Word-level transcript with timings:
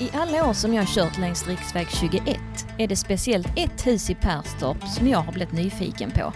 I 0.00 0.10
alla 0.14 0.48
år 0.48 0.52
som 0.52 0.74
jag 0.74 0.82
har 0.82 0.94
kört 0.94 1.18
längs 1.18 1.46
riksväg 1.46 1.86
21 1.90 2.38
är 2.78 2.88
det 2.88 2.96
speciellt 2.96 3.48
ett 3.56 3.86
hus 3.86 4.10
i 4.10 4.14
Perstorp 4.14 4.88
som 4.88 5.08
jag 5.08 5.18
har 5.18 5.32
blivit 5.32 5.52
nyfiken 5.52 6.10
på. 6.10 6.32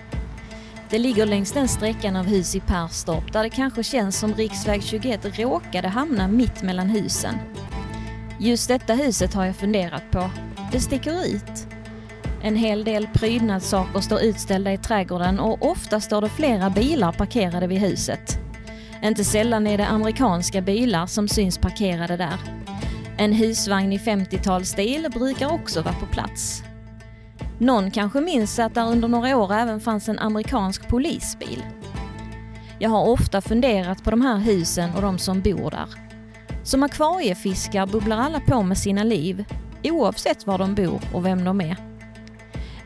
Det 0.91 0.99
ligger 0.99 1.27
längs 1.27 1.53
den 1.53 1.69
sträckan 1.69 2.17
av 2.17 2.27
hus 2.27 2.55
i 2.57 2.61
Perstorp 2.61 3.33
där 3.33 3.43
det 3.43 3.51
kanske 3.51 3.83
känns 3.83 4.19
som 4.19 4.35
riksväg 4.35 4.83
21 4.83 5.39
råkade 5.39 5.89
hamna 5.89 6.29
mitt 6.29 6.63
mellan 6.63 6.89
husen. 6.89 7.35
Just 8.39 8.69
detta 8.69 8.95
huset 8.95 9.35
har 9.35 9.45
jag 9.45 9.57
funderat 9.57 10.11
på. 10.11 10.31
Det 10.73 10.81
sticker 10.81 11.27
ut. 11.27 11.67
En 12.43 12.57
hel 12.57 12.85
del 12.85 13.09
prydnadssaker 13.15 14.01
står 14.01 14.23
utställda 14.23 14.73
i 14.73 14.79
trädgården 14.79 15.41
och 15.41 15.71
ofta 15.71 16.01
står 16.01 16.21
det 16.21 16.29
flera 16.29 16.71
bilar 16.71 17.13
parkerade 17.13 17.67
vid 17.67 17.79
huset. 17.79 18.39
Inte 19.03 19.25
sällan 19.25 19.67
är 19.67 19.79
det 19.79 19.87
amerikanska 19.87 20.61
bilar 20.61 21.07
som 21.07 21.29
syns 21.29 21.59
parkerade 21.59 22.17
där. 22.17 22.62
En 23.23 23.33
husvagn 23.33 23.93
i 23.93 23.99
50-talsstil 23.99 25.13
brukar 25.13 25.53
också 25.53 25.83
vara 25.83 25.95
på 25.95 26.07
plats. 26.07 26.63
Någon 27.59 27.91
kanske 27.91 28.21
minns 28.21 28.59
att 28.59 28.75
där 28.75 28.87
under 28.87 29.09
några 29.09 29.37
år 29.37 29.53
även 29.53 29.81
fanns 29.81 30.09
en 30.09 30.19
amerikansk 30.19 30.89
polisbil. 30.89 31.65
Jag 32.79 32.91
har 32.91 33.09
ofta 33.09 33.41
funderat 33.41 34.05
på 34.05 34.11
de 34.11 34.21
här 34.21 34.37
husen 34.39 34.91
och 34.95 35.03
de 35.03 35.19
som 35.19 35.41
bor 35.41 35.71
där. 35.71 35.89
Som 36.63 36.83
akvariefiskar 36.83 37.87
bubblar 37.87 38.19
alla 38.19 38.41
på 38.41 38.63
med 38.63 38.79
sina 38.79 39.05
liv, 39.05 39.45
oavsett 39.85 40.47
var 40.47 40.59
de 40.59 40.75
bor 40.75 41.01
och 41.15 41.27
vem 41.27 41.45
de 41.45 41.61
är. 41.61 41.77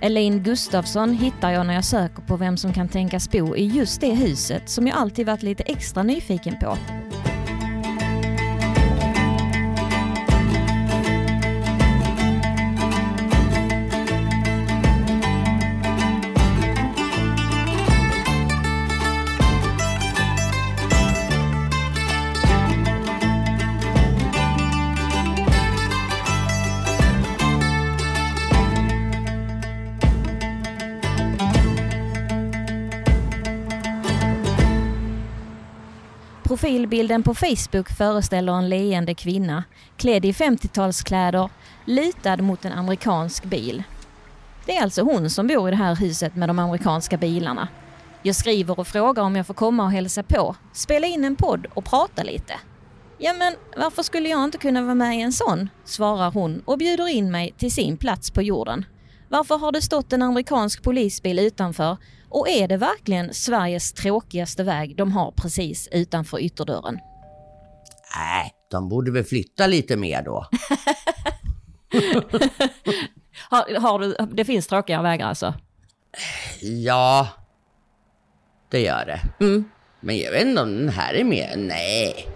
Elaine 0.01 0.43
Gustafsson 0.43 1.13
hittar 1.13 1.51
jag 1.51 1.67
när 1.67 1.75
jag 1.75 1.85
söker 1.85 2.23
på 2.23 2.37
vem 2.37 2.57
som 2.57 2.73
kan 2.73 2.89
tänkas 2.89 3.31
bo 3.31 3.57
i 3.57 3.67
just 3.67 4.01
det 4.01 4.15
huset 4.15 4.69
som 4.69 4.87
jag 4.87 4.97
alltid 4.97 5.27
varit 5.27 5.43
lite 5.43 5.63
extra 5.63 6.03
nyfiken 6.03 6.59
på. 6.61 6.77
Profilbilden 36.57 37.23
på 37.23 37.35
Facebook 37.35 37.91
föreställer 37.91 38.53
en 38.53 38.69
leende 38.69 39.15
kvinna 39.15 39.65
klädd 39.97 40.25
i 40.25 40.33
50-talskläder 40.33 41.51
lutad 41.85 42.37
mot 42.37 42.65
en 42.65 42.73
amerikansk 42.73 43.45
bil. 43.45 43.83
Det 44.67 44.77
är 44.77 44.83
alltså 44.83 45.03
hon 45.03 45.31
som 45.31 45.47
bor 45.47 45.69
i 45.69 45.71
det 45.71 45.77
här 45.77 45.97
huset 45.97 46.37
med 46.37 46.49
de 46.49 46.59
amerikanska 46.59 47.17
bilarna. 47.17 47.69
Jag 48.23 48.37
skriver 48.37 48.81
och 48.81 48.87
frågar 48.87 49.23
om 49.23 49.37
jag 49.37 49.47
får 49.47 49.55
komma 49.55 49.85
och 49.85 49.91
hälsa 49.91 50.23
på, 50.23 50.57
spela 50.73 51.07
in 51.07 51.25
en 51.25 51.37
podd 51.37 51.67
och 51.75 51.85
prata 51.85 52.23
lite. 52.23 52.55
Ja 53.19 53.33
men 53.33 53.55
varför 53.77 54.03
skulle 54.03 54.29
jag 54.29 54.45
inte 54.45 54.59
kunna 54.59 54.83
vara 54.83 54.95
med 54.95 55.19
i 55.19 55.21
en 55.21 55.33
sån? 55.33 55.69
svarar 55.85 56.31
hon 56.31 56.63
och 56.65 56.79
bjuder 56.79 57.09
in 57.09 57.31
mig 57.31 57.55
till 57.59 57.73
sin 57.73 57.97
plats 57.97 58.31
på 58.31 58.43
jorden. 58.43 58.85
Varför 59.29 59.59
har 59.59 59.73
det 59.73 59.83
stått 59.83 60.13
en 60.13 60.23
amerikansk 60.23 60.83
polisbil 60.83 61.39
utanför 61.39 61.97
och 62.29 62.49
är 62.49 62.69
det 62.69 62.77
verkligen 62.77 63.35
Sveriges 63.35 63.93
tråkigaste 63.93 64.63
väg 64.63 64.97
de 64.97 65.13
har 65.13 65.33
precis 65.33 65.89
utanför 65.93 66.41
ytterdörren? 66.41 66.99
Nej, 68.17 68.53
de 68.71 68.89
borde 68.89 69.11
väl 69.11 69.25
flytta 69.25 69.67
lite 69.67 69.97
mer 69.97 70.23
då. 70.23 70.47
har, 73.51 73.81
har 73.81 73.99
du, 73.99 74.17
det 74.33 74.45
finns 74.45 74.67
tråkiga 74.67 75.03
vägar 75.03 75.27
alltså? 75.27 75.55
Ja, 76.61 77.29
det 78.71 78.81
gör 78.81 79.07
det. 79.07 79.45
Mm. 79.45 79.65
Men 80.01 80.19
jag 80.19 80.33
vet 80.33 80.47
inte 80.47 80.63
om 80.63 80.77
den 80.77 80.89
här 80.89 81.15
är 81.15 81.25
med. 81.25 81.55
Nej. 81.57 82.29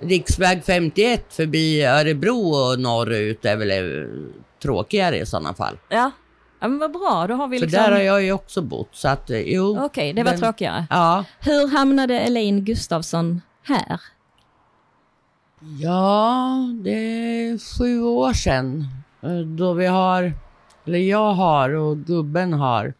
Riksväg 0.00 0.64
51 0.64 1.24
förbi 1.28 1.84
Örebro 1.84 2.38
och 2.38 2.80
norrut 2.80 3.44
är 3.44 3.56
väl 3.56 3.70
eh, 3.70 4.06
tråkigare 4.62 5.18
i 5.18 5.26
sådana 5.26 5.54
fall. 5.54 5.78
Ja, 5.88 6.10
Ja, 6.66 6.70
men 6.70 6.78
vad 6.78 6.92
bra, 6.92 7.26
då 7.28 7.34
har 7.34 7.48
vi 7.48 7.58
För 7.58 7.66
liksom... 7.66 7.82
där 7.82 7.92
har 7.92 7.98
jag 8.00 8.22
ju 8.22 8.32
också 8.32 8.62
bott, 8.62 8.88
så 8.92 9.08
att 9.08 9.30
eh, 9.30 9.40
jo. 9.40 9.78
Okej, 9.84 10.12
det 10.12 10.22
var 10.22 10.30
den- 10.30 10.40
tråkigare. 10.40 10.86
Ja. 10.90 11.24
Hur 11.40 11.68
hamnade 11.68 12.20
Elaine 12.20 12.64
Gustafsson 12.64 13.40
här? 13.62 14.00
Ja, 15.80 16.58
det 16.84 16.90
är 16.90 17.78
sju 17.78 18.02
år 18.02 18.32
sedan. 18.32 18.84
eh, 19.22 19.38
Då 19.38 19.72
vi 19.72 19.86
har, 19.86 20.32
eller 20.84 20.98
jag 20.98 21.32
har 21.32 21.70
och 21.70 21.96
gubben 21.98 22.52
har 22.52 22.94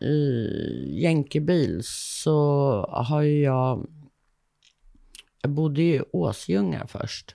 i 0.00 1.02
jänkebil 1.02 1.80
så 1.84 2.86
har 2.90 3.20
ju 3.22 3.40
jag, 3.42 3.86
jag 5.42 5.50
bodde 5.50 5.82
i 5.82 6.02
Åsljunga 6.12 6.86
först. 6.86 7.34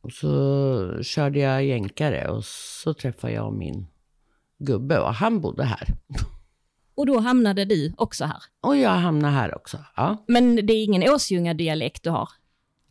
Och 0.00 0.12
så 0.12 1.02
körde 1.02 1.38
jag 1.38 1.64
jänkare 1.64 2.28
och 2.28 2.44
så 2.44 2.94
träffade 2.94 3.32
jag 3.32 3.52
min 3.52 3.86
gubbe 4.58 4.98
och 4.98 5.14
han 5.14 5.40
bodde 5.40 5.64
här. 5.64 5.88
Och 6.96 7.06
då 7.06 7.18
hamnade 7.18 7.64
du 7.64 7.92
också 7.96 8.24
här. 8.24 8.42
Och 8.60 8.76
jag 8.76 8.90
hamnade 8.90 9.34
här 9.34 9.56
också. 9.56 9.78
Ja, 9.96 10.24
Men 10.28 10.56
det 10.66 10.72
är 10.72 10.84
ingen 10.84 11.02
Åsljunga-dialekt 11.10 12.02
du 12.02 12.10
har? 12.10 12.28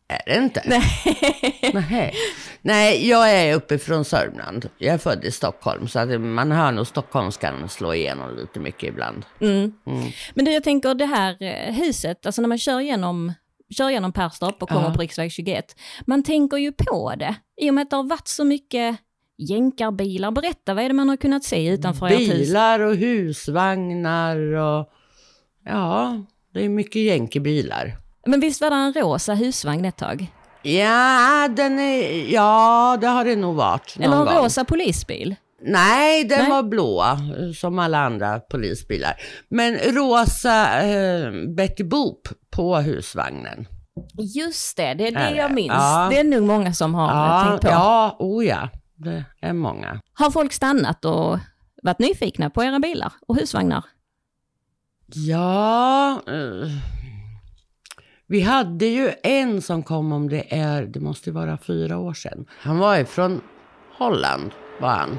är 0.09 0.21
det 0.39 0.43
inte? 0.43 0.81
Nej. 1.73 2.13
Nej, 2.61 3.09
jag 3.09 3.31
är 3.31 3.55
uppifrån 3.55 4.05
Sörmland. 4.05 4.69
Jag 4.77 4.93
är 4.93 4.97
född 4.97 5.25
i 5.25 5.31
Stockholm, 5.31 5.87
så 5.87 5.99
att 5.99 6.21
man 6.21 6.51
hör 6.51 6.71
nog 6.71 6.87
stockholmskan 6.87 7.69
slå 7.69 7.93
igenom 7.93 8.35
lite 8.37 8.59
mycket 8.59 8.89
ibland. 8.89 9.25
Mm. 9.41 9.73
Mm. 9.85 10.11
Men 10.33 10.45
du, 10.45 10.51
jag 10.51 10.63
tänker 10.63 10.93
det 10.95 11.05
här 11.05 11.37
eh, 11.43 11.73
huset, 11.73 12.25
alltså 12.25 12.41
när 12.41 12.49
man 12.49 12.57
kör 12.57 12.79
genom, 12.79 13.33
kör 13.77 13.89
genom 13.89 14.13
Perstorp 14.13 14.63
och 14.63 14.69
kommer 14.69 14.87
Ja. 14.89 14.93
på 14.93 15.01
riksväg 15.01 15.31
21, 15.31 15.65
man 16.05 16.23
tänker 16.23 16.57
ju 16.57 16.71
på 16.71 17.13
det. 17.17 17.35
I 17.61 17.69
och 17.69 17.73
med 17.73 17.81
att 17.81 17.89
det 17.89 17.95
har 17.95 18.03
varit 18.03 18.27
så 18.27 18.43
mycket 18.43 18.97
jänkarbilar. 19.37 20.31
Berätta, 20.31 20.73
vad 20.73 20.83
är 20.83 20.87
det 20.87 20.93
man 20.93 21.09
har 21.09 21.17
kunnat 21.17 21.43
se 21.43 21.67
utanför 21.67 22.05
ert 22.07 22.19
hus? 22.19 22.29
Bilar 22.29 22.79
och 22.79 22.95
husvagnar 22.95 24.37
och 24.37 24.89
ja, 25.65 26.17
det 26.53 26.65
är 26.65 26.69
mycket 26.69 27.01
jänkebilar. 27.01 27.97
Men 28.25 28.39
visst 28.39 28.61
var 28.61 28.69
det 28.69 28.75
en 28.75 28.93
rosa 28.93 29.33
husvagn 29.33 29.85
ett 29.85 29.97
tag? 29.97 30.27
Ja, 30.61 31.47
den 31.55 31.79
är, 31.79 32.33
ja, 32.33 32.97
det 33.01 33.07
har 33.07 33.25
det 33.25 33.35
nog 33.35 33.55
varit 33.55 33.97
någon 33.97 34.05
Eller 34.05 34.17
en 34.19 34.25
gång. 34.35 34.43
rosa 34.43 34.65
polisbil? 34.65 35.35
Nej, 35.61 36.23
den 36.23 36.39
Nej. 36.39 36.49
var 36.49 36.63
blå, 36.63 37.03
som 37.55 37.79
alla 37.79 37.97
andra 38.05 38.39
polisbilar. 38.39 39.13
Men 39.49 39.77
rosa 39.77 40.81
eh, 40.81 41.31
Betty 41.55 41.83
Boop 41.83 42.27
på 42.51 42.75
husvagnen. 42.77 43.67
Just 44.35 44.77
det, 44.77 44.93
det 44.93 45.07
är 45.07 45.11
det 45.11 45.19
Är 45.19 45.35
jag 45.35 45.53
minns. 45.53 45.73
Ja. 45.73 46.07
Det 46.11 46.19
är 46.19 46.23
nog 46.23 46.43
många 46.43 46.73
som 46.73 46.95
har 46.95 47.07
Ja, 47.07 47.47
tänkt 47.49 47.61
på. 47.63 47.67
ja, 47.69 48.15
oh 48.19 48.45
ja, 48.45 48.69
det 48.97 49.25
är 49.41 49.53
många. 49.53 50.01
Har 50.13 50.31
folk 50.31 50.53
stannat 50.53 51.05
och 51.05 51.39
varit 51.83 51.99
nyfikna 51.99 52.49
på 52.49 52.63
era 52.63 52.79
bilar 52.79 53.13
och 53.27 53.35
husvagnar? 53.35 53.83
Ja, 55.13 56.21
eh, 56.27 56.69
vi 58.27 58.41
hade 58.41 58.85
ju 58.85 59.11
en 59.23 59.61
som 59.61 59.83
kom 59.83 60.11
om 60.11 60.29
det 60.29 60.55
är, 60.55 60.85
det 60.85 60.99
måste 60.99 61.31
vara 61.31 61.57
fyra 61.57 61.97
år 61.97 62.13
sedan. 62.13 62.45
Han 62.59 62.77
var 62.77 62.97
ifrån 62.97 63.41
Holland, 63.97 64.51
var 64.81 64.89
han. 64.89 65.17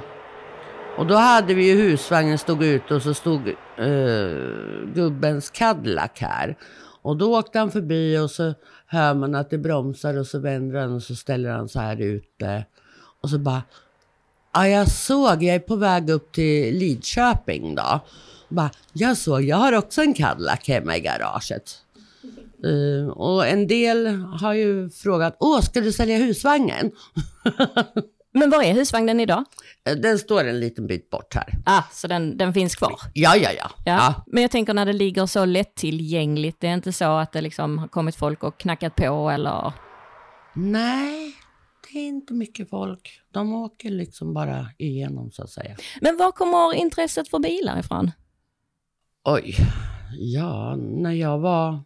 Och 0.99 1.06
då 1.06 1.15
hade 1.15 1.55
vi 1.55 1.69
ju 1.69 1.83
husvagnen 1.83 2.38
stod 2.38 2.62
ute 2.65 2.94
och 2.94 3.03
så 3.03 3.15
stod 3.15 3.49
eh, 3.78 4.94
gubbens 4.94 5.50
Cadillac 5.50 6.11
här. 6.15 6.56
Och 7.03 7.17
då 7.17 7.38
åkte 7.38 7.59
han 7.59 7.71
förbi 7.71 8.19
och 8.19 8.31
så 8.31 8.55
hör 8.87 9.15
man 9.15 9.34
att 9.34 9.50
det 9.50 9.59
bromsar 9.59 10.19
och 10.19 10.27
så 10.27 10.38
vänder 10.38 10.81
han 10.81 10.94
och 10.94 11.03
så 11.03 11.15
ställer 11.15 11.50
han 11.50 11.69
så 11.69 11.81
här 11.81 12.00
ute. 12.00 12.64
Och 13.23 13.31
så 13.31 13.38
bara, 13.38 13.62
ja 14.55 14.69
jag 14.69 14.88
såg, 14.91 15.43
jag 15.43 15.55
är 15.55 15.59
på 15.59 15.76
väg 15.76 16.11
upp 16.11 16.32
till 16.32 16.75
Lidköping 16.79 17.75
då. 17.75 18.00
Bara, 18.49 18.70
jag 18.93 19.17
såg, 19.17 19.43
jag 19.43 19.56
har 19.56 19.73
också 19.73 20.03
en 20.03 20.15
Cadillac 20.15 20.69
hemma 20.69 20.97
i 20.97 21.00
garaget. 21.00 21.79
Eh, 22.65 23.09
och 23.09 23.47
en 23.47 23.67
del 23.67 24.06
har 24.41 24.55
ju 24.55 24.91
frågat, 24.91 25.37
åh 25.41 25.61
ska 25.61 25.81
du 25.81 25.93
sälja 25.93 26.17
husvagnen? 26.17 26.91
Men 28.32 28.50
var 28.50 28.62
är 28.62 28.73
husvagnen 28.73 29.21
idag? 29.21 29.44
Eh, 29.88 29.97
Den 29.97 30.19
står 30.19 30.44
en 30.44 30.61
liten 30.61 30.87
bit 30.87 31.11
bort 31.11 31.35
här. 31.35 31.55
Ah, 31.67 31.82
så 31.93 32.06
den, 32.06 32.37
den 32.37 32.55
finns 32.55 32.76
kvar? 32.76 33.00
Ja, 33.14 33.37
ja, 33.37 33.50
ja. 33.53 33.71
Ja. 33.85 33.93
ja. 33.93 34.25
Men 34.26 34.43
jag 34.43 34.50
tänker 34.50 34.75
när 34.75 34.87
det 34.87 34.93
ligger 34.93 35.26
så 35.26 35.44
lättillgängligt, 35.44 36.61
det 36.61 36.69
är 36.69 36.75
inte 36.75 36.93
så 36.93 37.17
att 37.17 37.32
det 37.32 37.41
liksom 37.41 37.79
har 37.79 37.88
kommit 37.88 38.17
folk 38.17 38.43
och 38.43 38.59
knackat 38.59 38.94
på 38.97 39.31
eller? 39.31 39.73
Nej, 40.55 41.35
det 41.93 41.99
är 41.99 42.08
inte 42.08 42.35
mycket 42.35 42.70
folk. 42.70 43.20
De 43.31 43.52
åker 43.55 43.90
liksom 43.90 44.35
bara 44.35 44.67
igenom 44.79 45.31
så 45.31 45.43
att 45.43 45.50
säga. 45.50 45.76
Men 46.00 46.17
var 46.17 46.32
kommer 46.32 46.75
intresset 46.75 47.29
för 47.29 47.38
bilar 47.38 47.79
ifrån? 47.81 48.11
Oj, 49.25 49.55
ja, 50.19 50.76
när 50.76 51.12
jag 51.12 51.38
var 51.38 51.81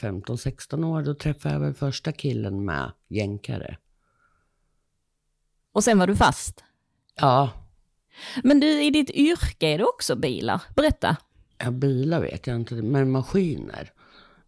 15-16 0.00 0.84
år, 0.84 1.02
då 1.02 1.14
träffade 1.14 1.54
jag 1.54 1.60
väl 1.60 1.74
första 1.74 2.12
killen 2.12 2.64
med 2.64 2.92
jänkare. 3.08 3.76
Och 5.72 5.84
sen 5.84 5.98
var 5.98 6.06
du 6.06 6.16
fast? 6.16 6.64
Ja, 7.14 7.50
Men 8.42 8.60
du, 8.60 8.82
i 8.82 8.90
ditt 8.90 9.10
yrke 9.10 9.66
är 9.68 9.78
det 9.78 9.84
också 9.84 10.16
bilar? 10.16 10.62
Berätta. 10.76 11.16
ja, 11.58 11.70
bilar 11.70 12.20
vet 12.20 12.46
jag 12.46 12.56
inte, 12.56 12.74
men 12.74 13.10
maskiner. 13.10 13.92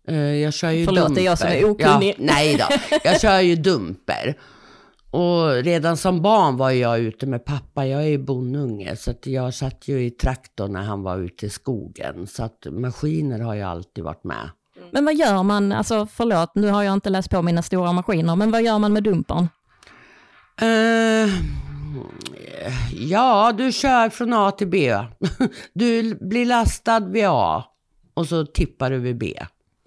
Eh, 0.08 0.16
Jag 0.16 0.54
kör 0.54 0.70
ju 0.70 0.84
Förlåt, 0.84 1.14
det 1.14 1.20
är 1.20 1.24
jag 1.24 1.38
som 1.38 1.48
är 1.48 1.64
okunnig. 1.64 2.14
Ja, 2.18 2.24
nej 2.24 2.56
då, 2.56 2.64
jag 3.04 3.20
kör 3.20 3.40
ju 3.40 3.56
dumper. 3.56 4.34
Och 5.10 5.50
redan 5.52 5.96
som 5.96 6.22
barn 6.22 6.56
var 6.56 6.70
jag 6.70 6.98
ute 7.00 7.26
med 7.26 7.44
pappa, 7.44 7.86
jag 7.86 8.02
är 8.02 8.06
ju 8.08 8.18
bondunge, 8.18 8.96
så 8.96 9.10
att 9.10 9.26
jag 9.26 9.54
satt 9.54 9.88
ju 9.88 10.04
i 10.04 10.10
traktorn 10.10 10.72
när 10.72 10.82
han 10.82 11.02
var 11.02 11.18
ute 11.18 11.46
i 11.46 11.50
skogen. 11.50 12.26
Så 12.26 12.44
att 12.44 12.66
maskiner 12.70 13.38
har 13.40 13.54
jag 13.54 13.70
alltid 13.70 14.04
varit 14.04 14.24
med. 14.24 14.50
Men 14.90 15.04
vad 15.04 15.14
gör 15.14 15.42
man, 15.42 15.72
alltså 15.72 16.06
förlåt, 16.06 16.54
nu 16.54 16.68
har 16.68 16.82
jag 16.82 16.92
inte 16.92 17.10
läst 17.10 17.30
på 17.30 17.42
mina 17.42 17.62
stora 17.62 17.92
maskiner, 17.92 18.36
men 18.36 18.50
vad 18.50 18.62
gör 18.62 18.78
man 18.78 18.92
med 18.92 19.02
dumpern? 19.02 19.48
Eh, 20.60 21.28
ja, 22.94 23.52
du 23.58 23.72
kör 23.72 24.08
från 24.08 24.32
A 24.32 24.50
till 24.50 24.68
B. 24.68 24.96
Du 25.72 26.14
blir 26.14 26.46
lastad 26.46 27.00
vid 27.00 27.24
A 27.28 27.64
och 28.14 28.26
så 28.26 28.46
tippar 28.46 28.90
du 28.90 28.98
vid 28.98 29.18
B. 29.18 29.38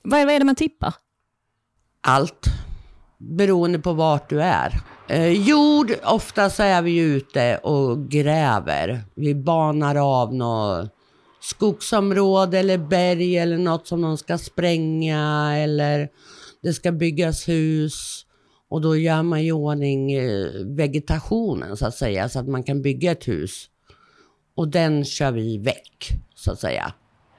Vad 0.08 0.20
är, 0.20 0.26
vad 0.26 0.36
är 0.36 0.40
det 0.40 0.46
man 0.46 0.56
tippar? 0.56 0.94
Allt. 2.02 2.46
Beroende 3.18 3.80
på 3.80 3.94
vart 3.94 4.30
du 4.30 4.42
är. 4.42 4.82
Eh, 5.10 5.48
jord, 5.48 5.92
ofta 6.04 6.50
så 6.50 6.64
är 6.64 6.82
vi 6.82 6.98
ute 6.98 7.58
och 7.58 8.10
gräver. 8.10 9.04
Vi 9.16 9.36
banar 9.36 9.96
av 9.96 10.34
något 10.34 10.92
skogsområde 11.42 12.60
eller 12.60 12.78
berg 12.78 13.38
eller 13.38 13.58
något 13.58 13.88
som 13.88 14.02
de 14.02 14.18
ska 14.18 14.38
spränga 14.38 15.54
eller 15.58 16.10
det 16.62 16.74
ska 16.74 16.92
byggas 16.92 17.48
hus. 17.48 18.26
Och 18.70 18.82
då 18.82 18.98
gör 18.98 19.24
man 19.24 19.40
i 19.40 19.52
ordning 19.52 20.14
eh, 20.14 20.48
vegetationen 20.66 21.78
så 21.78 21.88
att 21.88 21.96
säga 21.96 22.30
så 22.30 22.40
att 22.40 22.48
man 22.48 22.64
kan 22.64 22.82
bygga 22.82 23.12
ett 23.12 23.28
hus. 23.28 23.66
Och 24.56 24.68
den 24.68 25.06
kör 25.06 25.32
vi 25.32 25.58
väck 25.58 26.10
så 26.36 26.52
att 26.52 26.60
säga. 26.60 26.94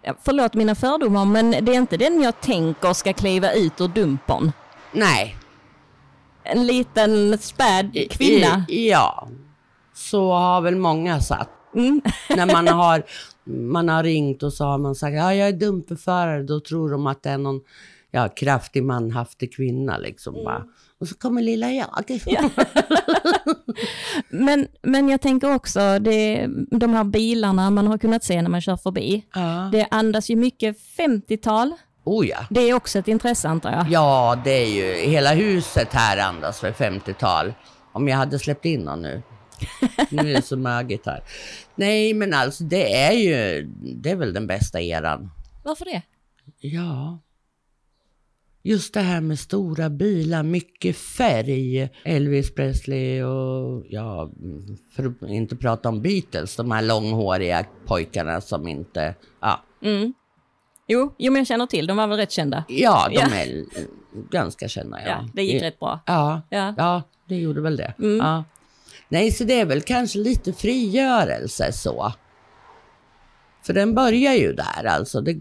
Ja, 0.06 0.14
Förlåt 0.24 0.54
mina 0.54 0.74
fördomar, 0.74 1.24
men 1.24 1.50
det 1.50 1.72
är 1.72 1.76
inte 1.76 1.96
den 1.96 2.22
jag 2.22 2.40
tänker 2.40 2.92
ska 2.92 3.12
kliva 3.12 3.52
ut 3.52 3.80
ur 3.80 3.88
dumpern. 3.88 4.52
Nej, 4.92 5.36
En 6.42 6.66
liten 6.66 7.38
späd 7.38 8.10
kvinna. 8.10 8.64
I, 8.68 8.90
ja, 8.90 9.28
så 9.94 10.32
har 10.32 10.60
väl 10.60 10.76
många 10.76 11.20
satt. 11.20 11.50
Mm. 11.74 12.00
När 12.36 12.46
man 12.46 12.68
har, 12.78 13.02
man 13.44 13.88
har 13.88 14.02
ringt 14.02 14.42
och 14.42 14.52
så 14.52 14.64
har 14.64 14.78
man 14.78 14.94
sagt 14.94 15.14
ja, 15.14 15.34
jag 15.34 15.48
är 15.48 15.52
dumperförare, 15.52 16.42
då 16.42 16.60
tror 16.60 16.90
de 16.90 17.06
att 17.06 17.22
det 17.22 17.30
är 17.30 17.38
någon 17.38 17.60
ja, 18.10 18.28
kraftig 18.28 18.82
manhaftig 18.82 19.54
kvinna 19.54 19.98
liksom. 19.98 20.34
Bara. 20.34 20.64
Och 21.00 21.08
så 21.08 21.14
kommer 21.14 21.42
lilla 21.42 21.72
jag. 21.72 22.04
Men, 24.44 24.68
men 24.82 25.08
jag 25.08 25.20
tänker 25.20 25.54
också, 25.54 25.98
det, 25.98 26.46
de 26.70 26.94
här 26.94 27.04
bilarna 27.04 27.70
man 27.70 27.86
har 27.86 27.98
kunnat 27.98 28.24
se 28.24 28.42
när 28.42 28.50
man 28.50 28.60
kör 28.60 28.76
förbi, 28.76 29.24
Ja. 29.34 29.68
det 29.72 29.86
andas 29.90 30.30
ju 30.30 30.36
mycket 30.36 30.76
50-tal. 30.98 31.72
Oh 32.04 32.26
ja. 32.26 32.38
Det 32.50 32.60
är 32.60 32.74
också 32.74 32.98
ett 32.98 33.08
intresse 33.08 33.48
antar 33.48 33.72
jag. 33.72 33.86
Ja, 33.90 34.40
det 34.44 34.50
är 34.62 34.66
ju, 34.66 35.10
hela 35.10 35.34
huset 35.34 35.92
här 35.92 36.16
andas 36.28 36.60
för 36.60 36.72
50-tal. 36.72 37.54
Om 37.92 38.08
jag 38.08 38.16
hade 38.16 38.38
släppt 38.38 38.64
in 38.64 38.80
någon 38.80 39.02
nu. 39.02 39.22
Nu 40.10 40.30
är 40.30 40.36
det 40.36 40.42
så 40.42 40.56
mögigt 40.56 41.06
här. 41.06 41.22
Nej, 41.74 42.14
men 42.14 42.34
alltså 42.34 42.64
det 42.64 42.94
är 43.02 43.12
ju, 43.12 43.62
det 43.80 44.10
är 44.10 44.16
väl 44.16 44.32
den 44.34 44.46
bästa 44.46 44.80
eran. 44.80 45.30
Varför 45.64 45.84
det? 45.84 46.02
Ja. 46.60 47.18
Just 48.66 48.94
det 48.94 49.00
här 49.00 49.20
med 49.20 49.38
stora 49.38 49.90
bilar, 49.90 50.42
mycket 50.42 50.96
färg. 50.96 51.88
Elvis 52.04 52.54
Presley 52.54 53.22
och 53.22 53.84
ja, 53.88 54.30
för 54.96 55.06
att 55.06 55.30
inte 55.30 55.56
prata 55.56 55.88
om 55.88 56.02
Beatles, 56.02 56.56
de 56.56 56.70
här 56.70 56.82
långhåriga 56.82 57.64
pojkarna 57.86 58.40
som 58.40 58.68
inte, 58.68 59.14
ja. 59.40 59.62
Mm. 59.82 60.14
Jo, 60.86 61.14
jo, 61.18 61.32
men 61.32 61.40
jag 61.40 61.46
känner 61.46 61.66
till, 61.66 61.86
de 61.86 61.96
var 61.96 62.06
väl 62.06 62.16
rätt 62.18 62.32
kända. 62.32 62.64
Ja, 62.68 63.08
de 63.08 63.14
Ja. 63.14 63.26
är 63.34 63.64
ganska 64.30 64.68
kända. 64.68 64.98
Ja, 65.02 65.08
Ja, 65.08 65.28
det 65.34 65.42
gick 65.42 65.62
rätt 65.62 65.78
bra. 65.80 66.00
Ja, 66.06 66.42
Ja. 66.50 66.74
ja 66.76 67.02
det 67.28 67.36
gjorde 67.36 67.60
väl 67.60 67.76
det. 67.76 67.94
Mm. 67.98 68.16
Ja. 68.16 68.44
Nej, 69.08 69.30
så 69.32 69.44
det 69.44 69.60
är 69.60 69.64
väl 69.66 69.80
kanske 69.80 70.18
lite 70.18 70.52
frigörelse 70.52 71.72
så. 71.72 72.12
För 73.66 73.72
den 73.72 73.94
börjar 73.94 74.32
ju 74.34 74.52
där 74.52 74.84
alltså. 74.84 75.20
Det, 75.20 75.36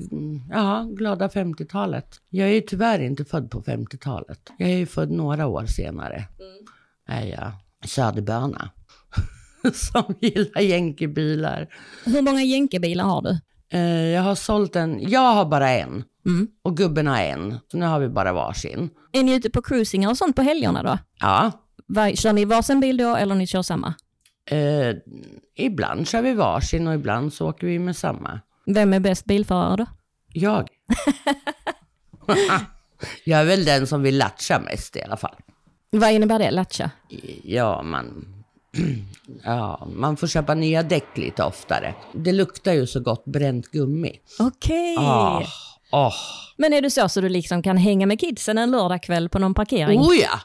ja, 0.51 0.87
glada 0.97 1.27
50-talet. 1.27 2.07
Jag 2.29 2.49
är 2.49 2.53
ju 2.53 2.61
tyvärr 2.61 2.99
inte 2.99 3.25
född 3.25 3.51
på 3.51 3.61
50-talet. 3.61 4.39
Jag 4.57 4.69
är 4.69 4.77
ju 4.77 4.85
född 4.85 5.11
några 5.11 5.47
år 5.47 5.65
senare. 5.65 6.15
Mm. 6.15 6.65
Är 7.07 7.25
jag 7.27 7.51
söderböna. 7.89 8.69
Som 9.73 10.15
gillar 10.19 10.61
jänkebilar. 10.61 11.67
Hur 12.05 12.21
många 12.21 12.43
jänkebilar 12.43 13.03
har 13.03 13.21
du? 13.21 13.39
Eh, 13.77 14.05
jag 14.07 14.21
har 14.21 14.35
sålt 14.35 14.75
en, 14.75 15.09
jag 15.09 15.33
har 15.33 15.45
bara 15.45 15.69
en. 15.69 16.03
Mm. 16.25 16.47
Och 16.61 16.77
gubben 16.77 17.07
har 17.07 17.17
en. 17.17 17.57
Så 17.71 17.77
nu 17.77 17.85
har 17.85 17.99
vi 17.99 18.09
bara 18.09 18.33
varsin. 18.33 18.89
Är 19.11 19.23
ni 19.23 19.35
ute 19.35 19.49
på 19.49 19.61
cruisingar 19.61 20.09
och 20.09 20.17
sånt 20.17 20.35
på 20.35 20.41
helgerna 20.41 20.83
då? 20.83 20.97
Ja, 21.19 21.51
Var, 21.87 22.11
kör 22.15 22.33
ni 22.33 22.45
varsin 22.45 22.79
bil 22.79 22.97
då 22.97 23.15
eller 23.15 23.35
ni 23.35 23.47
kör 23.47 23.61
samma? 23.61 23.93
Eh, 24.51 24.95
ibland 25.55 26.07
kör 26.07 26.21
vi 26.21 26.33
varsin 26.33 26.87
och 26.87 26.93
ibland 26.93 27.33
så 27.33 27.49
åker 27.49 27.67
vi 27.67 27.79
med 27.79 27.95
samma. 27.95 28.39
Vem 28.65 28.93
är 28.93 28.99
bäst 28.99 29.25
bilförare 29.25 29.75
då? 29.75 29.85
Jag. 30.33 30.69
jag 33.23 33.39
är 33.39 33.45
väl 33.45 33.65
den 33.65 33.87
som 33.87 34.01
vill 34.01 34.17
latcha 34.17 34.59
mest 34.59 34.95
i 34.95 35.01
alla 35.01 35.17
fall. 35.17 35.35
Vad 35.91 36.11
innebär 36.11 36.39
det, 36.39 36.51
latcha? 36.51 36.91
Ja, 37.43 37.83
man... 37.83 38.25
Ja, 39.43 39.87
man 39.95 40.17
får 40.17 40.27
köpa 40.27 40.53
nya 40.53 40.83
däck 40.83 41.17
lite 41.17 41.43
oftare. 41.43 41.93
Det 42.13 42.31
luktar 42.31 42.73
ju 42.73 42.87
så 42.87 42.99
gott 42.99 43.25
bränt 43.25 43.71
gummi. 43.71 44.19
Okej. 44.39 44.95
Åh, 44.99 45.43
åh. 45.91 46.13
Men 46.57 46.73
är 46.73 46.81
du 46.81 46.89
så 46.89 47.09
så 47.09 47.21
du 47.21 47.29
liksom 47.29 47.63
kan 47.63 47.77
hänga 47.77 48.05
med 48.05 48.19
kidsen 48.19 48.57
en 48.57 48.71
lördagkväll 48.71 49.29
på 49.29 49.39
någon 49.39 49.53
parkering? 49.53 49.99
Oh 49.99 50.15
ja! 50.15 50.39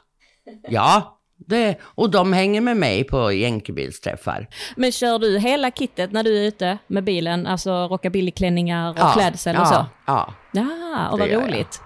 Ja, 0.69 1.20
det, 1.47 1.77
och 1.83 2.11
de 2.11 2.33
hänger 2.33 2.61
med 2.61 2.77
mig 2.77 3.05
på 3.05 3.33
jänkebilsträffar. 3.33 4.49
Men 4.77 4.93
kör 4.93 5.19
du 5.19 5.39
hela 5.39 5.71
kittet 5.71 6.13
när 6.13 6.23
du 6.23 6.39
är 6.39 6.43
ute 6.49 6.79
med 6.87 7.05
bilen? 7.05 7.47
Alltså 7.47 7.71
rockabillyklänningar 7.71 8.91
och 8.91 8.97
Ja, 8.99 9.13
klädsel 9.13 9.57
och 9.57 9.63
ja, 9.63 9.67
så? 9.67 9.87
Ja, 10.07 10.35
Ja, 10.53 11.09
och 11.13 11.19
vad 11.19 11.29
gör 11.29 11.41
jag. 11.41 11.49
roligt. 11.49 11.81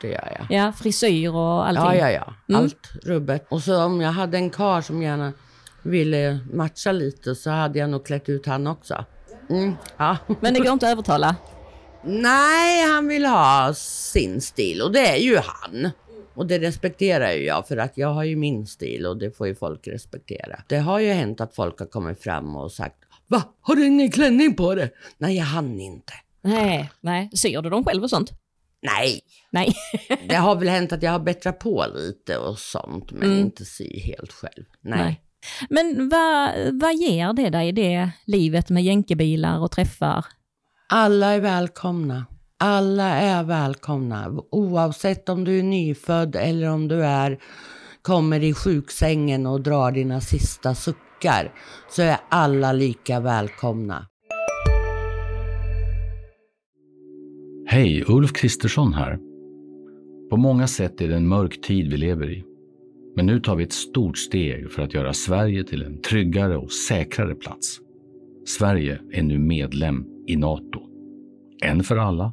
det 0.00 0.08
gör 0.08 0.38
jag. 0.38 0.58
Ja, 0.58 0.72
frisyr 0.72 1.34
och 1.34 1.68
allting. 1.68 1.84
Ja, 1.84 1.94
ja, 1.94 2.10
ja. 2.10 2.34
Mm. 2.48 2.62
Allt 2.62 2.90
rubbet. 3.02 3.46
Och 3.50 3.62
så 3.62 3.84
om 3.84 4.00
jag 4.00 4.12
hade 4.12 4.38
en 4.38 4.50
kar 4.50 4.80
som 4.80 5.02
gärna 5.02 5.32
ville 5.82 6.38
matcha 6.52 6.92
lite 6.92 7.34
så 7.34 7.50
hade 7.50 7.78
jag 7.78 7.90
nog 7.90 8.06
klätt 8.06 8.28
ut 8.28 8.46
han 8.46 8.66
också. 8.66 9.04
Mm, 9.50 9.74
ja. 9.96 10.16
Men 10.40 10.54
det 10.54 10.60
går 10.60 10.72
inte 10.72 10.86
att 10.86 10.92
övertala? 10.92 11.36
Nej, 12.04 12.82
han 12.92 13.08
vill 13.08 13.24
ha 13.26 13.74
sin 13.74 14.40
stil 14.40 14.82
och 14.82 14.92
det 14.92 15.08
är 15.08 15.16
ju 15.16 15.36
han. 15.36 15.90
Och 16.38 16.46
det 16.46 16.58
respekterar 16.58 17.32
ju 17.32 17.44
jag 17.44 17.68
för 17.68 17.76
att 17.76 17.98
jag 17.98 18.08
har 18.08 18.24
ju 18.24 18.36
min 18.36 18.66
stil 18.66 19.06
och 19.06 19.16
det 19.18 19.30
får 19.36 19.46
ju 19.46 19.54
folk 19.54 19.88
respektera. 19.88 20.62
Det 20.66 20.78
har 20.78 20.98
ju 20.98 21.12
hänt 21.12 21.40
att 21.40 21.54
folk 21.54 21.78
har 21.78 21.86
kommit 21.86 22.22
fram 22.22 22.56
och 22.56 22.72
sagt 22.72 22.96
Va? 23.26 23.42
Har 23.60 23.76
du 23.76 23.86
ingen 23.86 24.10
klänning 24.10 24.54
på 24.54 24.74
dig? 24.74 24.90
Nej, 25.18 25.36
jag 25.36 25.44
hann 25.44 25.80
inte. 25.80 26.12
Nej, 26.42 26.90
nej. 27.00 27.30
Syr 27.34 27.62
du 27.62 27.70
dem 27.70 27.84
själv 27.84 28.02
och 28.02 28.10
sånt? 28.10 28.30
Nej, 28.82 29.20
Nej. 29.50 29.74
det 30.28 30.34
har 30.34 30.56
väl 30.56 30.68
hänt 30.68 30.92
att 30.92 31.02
jag 31.02 31.10
har 31.10 31.18
bättrat 31.18 31.58
på 31.58 31.86
lite 31.94 32.38
och 32.38 32.58
sånt 32.58 33.12
men 33.12 33.22
Mm. 33.28 33.38
inte 33.40 33.64
sy 33.64 34.00
helt 34.00 34.32
själv. 34.32 34.64
Nej. 34.80 34.98
Nej. 34.98 35.20
Men 35.70 36.08
vad, 36.08 36.50
vad 36.80 36.94
ger 36.94 37.32
det 37.32 37.50
dig, 37.50 37.72
det 37.72 38.10
livet 38.24 38.70
med 38.70 38.82
jänkebilar 38.84 39.58
och 39.58 39.70
träffar? 39.70 40.24
Alla 40.88 41.26
är 41.34 41.40
välkomna. 41.40 42.26
Alla 42.60 43.04
är 43.04 43.44
välkomna. 43.44 44.42
Oavsett 44.50 45.28
om 45.28 45.44
du 45.44 45.58
är 45.58 45.62
nyfödd 45.62 46.36
eller 46.36 46.70
om 46.70 46.88
du 46.88 47.04
är, 47.04 47.38
kommer 48.02 48.44
i 48.44 48.54
sjuksängen 48.54 49.46
och 49.46 49.60
drar 49.60 49.92
dina 49.92 50.20
sista 50.20 50.74
suckar. 50.74 51.52
Så 51.90 52.02
är 52.02 52.16
alla 52.28 52.72
lika 52.72 53.20
välkomna. 53.20 54.06
Hej, 57.66 58.04
Ulf 58.08 58.32
Kristersson 58.32 58.92
här. 58.94 59.18
På 60.30 60.36
många 60.36 60.66
sätt 60.66 61.00
är 61.00 61.08
det 61.08 61.16
en 61.16 61.28
mörk 61.28 61.60
tid 61.60 61.90
vi 61.90 61.96
lever 61.96 62.30
i. 62.30 62.44
Men 63.16 63.26
nu 63.26 63.40
tar 63.40 63.56
vi 63.56 63.64
ett 63.64 63.72
stort 63.72 64.18
steg 64.18 64.70
för 64.70 64.82
att 64.82 64.94
göra 64.94 65.12
Sverige 65.12 65.64
till 65.64 65.82
en 65.82 66.00
tryggare 66.00 66.56
och 66.56 66.72
säkrare 66.72 67.34
plats. 67.34 67.78
Sverige 68.46 69.00
är 69.12 69.22
nu 69.22 69.38
medlem 69.38 70.04
i 70.26 70.36
Nato. 70.36 70.80
En 71.64 71.82
för 71.84 71.96
alla, 71.96 72.32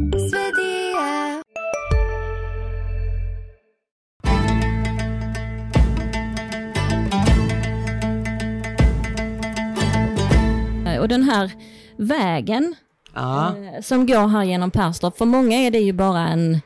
Här 11.31 11.51
vägen 11.97 12.75
Ja. 13.13 13.47
eh, 13.57 13.81
som 13.81 14.05
går 14.05 14.27
här 14.27 14.43
genom 14.43 14.71
Perstorp, 14.71 15.17
för 15.17 15.25
många 15.25 15.57
är 15.57 15.71
det 15.71 15.79
ju 15.79 15.93
bara 15.93 16.27
en, 16.27 16.61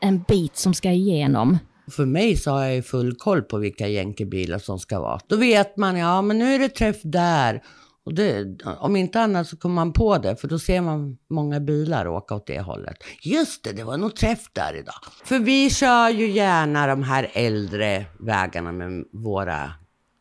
en 0.00 0.22
bit 0.28 0.56
som 0.56 0.74
ska 0.74 0.90
igenom. 0.90 1.58
För 1.90 2.06
mig 2.06 2.36
så 2.36 2.50
har 2.50 2.62
jag 2.64 2.74
ju 2.74 2.82
full 2.82 3.14
koll 3.14 3.42
på 3.42 3.58
vilka 3.58 3.88
jänkebilar 3.88 4.58
som 4.58 4.78
ska 4.78 5.00
vara. 5.00 5.20
Då 5.26 5.36
vet 5.36 5.76
man, 5.76 5.96
ja 5.96 6.22
men 6.22 6.38
nu 6.38 6.54
är 6.54 6.58
det 6.58 6.68
träff 6.68 6.96
där. 7.02 7.62
Och 8.04 8.14
det, 8.14 8.46
om 8.78 8.96
inte 8.96 9.20
annat 9.20 9.46
så 9.48 9.56
kommer 9.56 9.74
man 9.74 9.92
på 9.92 10.18
det, 10.18 10.36
för 10.36 10.48
då 10.48 10.58
ser 10.58 10.80
man 10.80 11.18
många 11.30 11.60
bilar 11.60 12.08
åka 12.08 12.34
åt 12.34 12.46
det 12.46 12.60
hållet. 12.60 12.96
Just 13.22 13.64
det, 13.64 13.72
det 13.72 13.84
var 13.84 13.96
nog 13.96 14.16
träff 14.16 14.40
där 14.52 14.76
idag. 14.78 14.94
För 15.24 15.38
vi 15.38 15.70
kör 15.70 16.08
ju 16.08 16.30
gärna 16.30 16.86
de 16.86 17.02
här 17.02 17.28
äldre 17.32 18.04
vägarna 18.20 18.72
med 18.72 19.04
våra 19.12 19.72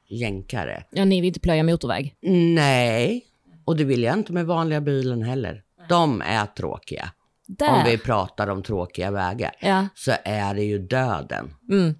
jänkare. 0.09 0.83
Ja, 0.91 1.05
ni 1.05 1.21
vill 1.21 1.27
inte 1.27 1.39
plöja 1.39 1.63
motorväg? 1.63 2.15
Nej, 2.55 3.25
och 3.69 3.75
det 3.75 3.83
vill 3.83 4.03
jag 4.03 4.13
inte 4.13 4.33
med 4.33 4.45
vanliga 4.45 4.81
bilen 4.81 5.21
heller. 5.21 5.63
De 5.89 6.21
är 6.21 6.45
tråkiga. 6.45 7.11
Där! 7.47 7.69
Om 7.69 7.83
vi 7.85 7.97
pratar 7.97 8.47
om 8.47 8.63
tråkiga 8.63 9.11
vägar. 9.11 9.51
Ja. 9.59 9.87
Så 9.95 10.11
är 10.23 10.53
det 10.53 10.63
ju 10.63 10.79
döden. 10.79 11.53
Mm. 11.69 11.95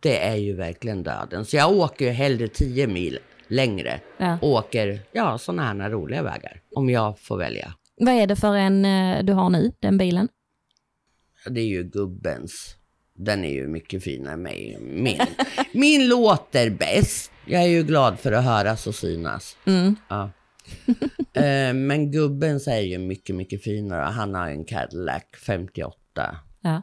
Det 0.00 0.26
är 0.26 0.34
ju 0.34 0.56
verkligen 0.56 1.02
döden. 1.02 1.44
Så 1.44 1.56
jag 1.56 1.72
åker 1.72 2.04
ju 2.04 2.10
hellre 2.10 2.48
10 2.48 2.86
mil 2.86 3.18
längre. 3.48 4.00
Ja. 4.18 4.38
Åker, 4.42 5.00
ja, 5.12 5.38
sådana 5.38 5.82
här 5.82 5.90
roliga 5.90 6.22
vägar. 6.22 6.60
Om 6.74 6.90
jag 6.90 7.18
får 7.18 7.36
välja. 7.36 7.74
Vad 7.96 8.14
är 8.14 8.26
det 8.26 8.36
för 8.36 8.54
en 8.54 8.84
eh, 8.84 9.24
du 9.24 9.32
har 9.32 9.50
nu, 9.50 9.72
den 9.80 9.98
bilen? 9.98 10.28
Det 11.46 11.60
är 11.60 11.66
ju 11.66 11.82
gubbens. 11.82 12.76
Den 13.14 13.44
är 13.44 13.52
ju 13.52 13.68
mycket 13.68 14.04
finare 14.04 14.32
än 14.32 14.42
mig. 14.42 14.78
Min, 14.80 15.18
min 15.72 16.08
låter 16.08 16.70
bäst. 16.70 17.30
Jag 17.46 17.62
är 17.62 17.66
ju 17.66 17.82
glad 17.82 18.18
för 18.18 18.32
att 18.32 18.44
höras 18.44 18.86
och 18.86 18.94
synas. 18.94 19.56
Mm. 19.66 19.96
Ja. 20.08 20.30
Eh, 21.36 21.74
Men 21.74 22.10
gubbens 22.10 22.68
är 22.68 22.80
ju 22.80 22.98
mycket, 22.98 23.36
mycket 23.36 23.62
finare. 23.64 24.02
Han 24.02 24.34
har 24.34 24.48
en 24.48 24.64
Cadillac 24.64 25.22
58. 25.46 25.96
Ja. 26.60 26.82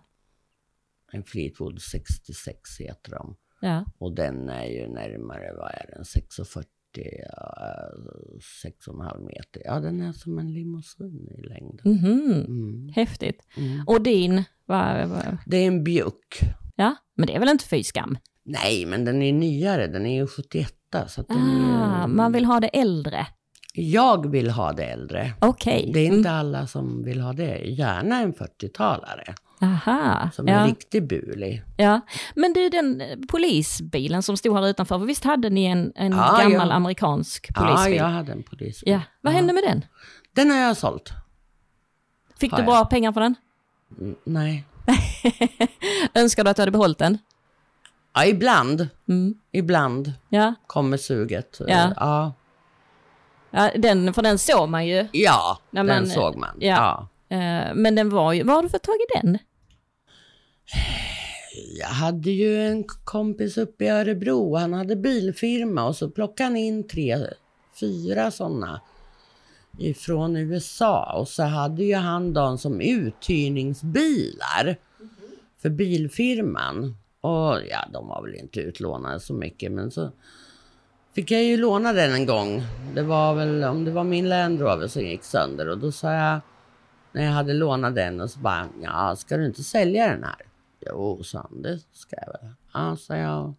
En 1.12 1.24
Fleetwood 1.24 1.82
66 1.82 2.60
heter 2.80 3.12
de. 3.12 3.36
Ja. 3.62 3.86
Och 3.98 4.16
den 4.16 4.50
är 4.50 4.66
ju 4.66 4.88
närmare, 4.88 5.54
vad 5.54 5.72
är 5.72 5.86
den, 5.96 6.04
6,40, 6.04 6.64
ja, 6.64 6.64
6,5 8.64 9.26
meter. 9.26 9.62
Ja, 9.66 9.80
den 9.80 10.02
är 10.02 10.12
som 10.12 10.40
en 10.40 10.54
limousin 10.54 11.28
i 11.38 11.42
längd. 11.48 11.82
Mhm. 11.86 12.32
Mm. 12.48 12.90
Häftigt. 12.96 13.42
Mm. 13.58 13.84
Och 13.88 14.02
din, 14.02 14.44
vad, 14.66 15.08
vad, 15.10 15.38
Det 15.46 15.58
är 15.58 15.68
en 15.68 15.84
Bjuck. 15.84 16.40
ja, 16.76 16.96
men 17.16 17.28
det 17.28 17.36
är 17.36 17.40
väl 17.40 17.50
inte 17.50 17.66
fy 17.68 17.84
skam? 17.84 18.18
Nej, 18.44 18.86
men 18.86 19.06
den 19.06 19.22
är 19.22 19.34
nyare, 19.34 19.88
den 19.88 20.06
är 20.06 20.16
ju 20.16 20.28
71. 20.28 20.74
Så 21.08 21.22
Ah, 21.22 21.34
är, 22.04 22.08
man 22.08 22.32
vill 22.34 22.46
ha 22.46 22.60
det 22.60 22.68
äldre. 22.68 23.28
Jag 23.74 24.32
vill 24.32 24.50
ha 24.50 24.72
det 24.74 24.84
äldre. 24.84 25.32
Okej. 25.40 25.92
Det 25.94 26.00
är 26.00 26.06
inte 26.06 26.30
Mm. 26.30 26.40
alla 26.40 26.68
som 26.68 27.04
vill 27.04 27.22
ha 27.22 27.34
det. 27.34 27.58
Gärna 27.58 28.20
en 28.22 28.34
40-talare. 28.34 29.36
Aha. 29.62 30.30
Som 30.34 30.48
är 30.48 30.52
Ja. 30.54 30.66
riktigt 30.68 31.04
bulig. 31.10 31.64
ja. 31.78 32.02
Men 32.36 32.54
du, 32.54 32.70
den 32.70 33.04
polisbilen 33.30 34.24
som 34.24 34.38
stod 34.38 34.56
här 34.58 34.68
utanför, 34.68 34.98
visst 34.98 35.24
hade 35.24 35.50
ni 35.50 35.66
en, 35.66 35.92
en 35.96 36.12
Ja, 36.12 36.38
gammal 36.42 36.68
ja. 36.70 36.74
amerikansk 36.74 37.48
Ja, 37.56 37.62
polisbil? 37.62 37.96
jag 37.96 38.06
hade 38.06 38.32
en 38.32 38.44
polisbil. 38.44 38.94
Ja. 38.94 39.02
Vad 39.22 39.34
Ja. 39.34 39.38
hände 39.38 39.54
med 39.54 39.64
den? 39.64 39.86
Den 40.36 40.52
har 40.52 40.58
jag 40.58 40.78
sålt. 40.78 41.10
Fick 42.40 42.52
Har 42.52 42.58
du 42.58 42.64
jag. 42.64 42.68
bra 42.74 42.86
pengar 42.86 43.12
för 43.12 43.22
den? 43.22 43.36
Mm, 44.00 44.16
Nej. 44.24 44.66
Önskar 46.14 46.44
du 46.44 46.50
att 46.50 46.56
du 46.56 46.62
hade 46.62 46.72
behållit 46.72 46.98
den? 46.98 47.18
Ja, 48.14 48.26
ibland. 48.26 48.88
Mm. 49.10 49.34
Ibland 49.52 50.14
Ja. 50.30 50.54
kommer 50.68 50.98
suget. 50.98 51.58
Ja. 51.68 51.94
Ja, 51.96 52.34
ja 53.52 53.70
den, 53.78 54.14
för 54.14 54.22
den 54.22 54.38
såg 54.38 54.70
man 54.70 54.88
ju. 54.88 55.08
ja 55.12 55.60
När 55.70 55.84
den 55.84 55.96
man- 56.04 56.08
såg 56.08 56.36
man. 56.38 56.50
ja. 56.60 57.08
Ja. 57.28 57.36
Eh, 57.38 57.74
Men 57.76 57.96
den 57.96 58.10
var 58.10 58.34
ju, 58.34 58.44
vad 58.44 58.56
har 58.56 58.64
du 58.64 58.70
för 58.70 58.78
tag 58.78 58.96
i 58.96 59.20
den? 59.22 59.38
Jag 61.80 61.88
hade 61.88 62.32
ju 62.32 62.68
en 62.68 62.84
kompis 62.84 63.58
uppe 63.58 63.86
i 63.86 63.90
Örebro. 63.90 64.56
Han 64.56 64.74
hade 64.74 64.96
bilfirma 64.96 65.88
och 65.88 65.96
så 65.96 66.10
plockade 66.10 66.50
han 66.50 66.58
in 66.58 66.88
tre, 66.88 67.18
fyra 67.80 68.32
sådana 68.32 68.82
ifrån 69.78 70.36
USA. 70.38 71.14
Och 71.20 71.28
så 71.28 71.44
hade 71.44 71.84
ju 71.84 71.96
han 71.96 72.34
dem 72.34 72.58
som 72.58 72.82
uthyrningsbilar 72.82 74.78
för 75.62 75.70
bilfirman. 75.70 76.98
Och 77.22 77.58
ja, 77.70 77.88
de 77.94 78.08
var 78.08 78.22
väl 78.22 78.36
inte 78.36 78.60
utlånade 78.60 79.20
så 79.20 79.34
mycket, 79.34 79.72
men 79.72 79.92
så 79.92 80.12
fick 81.14 81.32
jag 81.32 81.44
ju 81.44 81.58
låna 81.58 81.94
den 81.94 82.14
en 82.14 82.26
gång. 82.26 82.64
Det 82.96 83.02
var 83.02 83.36
väl 83.36 83.64
om 83.64 83.86
det 83.86 83.92
var 83.92 84.04
min 84.04 84.30
Land 84.30 84.62
Rover 84.62 84.88
som 84.88 85.02
gick 85.02 85.24
sönder 85.24 85.70
och 85.70 85.78
då 85.78 85.92
sa 85.92 86.14
jag 86.14 86.40
när 87.12 87.26
jag 87.26 87.32
hade 87.32 87.54
lånat 87.54 87.96
den 87.96 88.22
och 88.22 88.30
så 88.30 88.40
bara, 88.40 88.68
ja, 88.84 89.16
ska 89.16 89.38
du 89.38 89.46
inte 89.46 89.64
sälja 89.64 90.08
den 90.08 90.24
här? 90.24 90.51
Jo, 90.88 91.24
sa 91.24 91.48
han, 91.50 91.62
det 91.62 91.80
ska 91.92 92.16
jag 92.26 92.42
väl. 92.42 92.52
Ja, 92.74 92.96
sa 92.98 93.16
jag. 93.18 93.56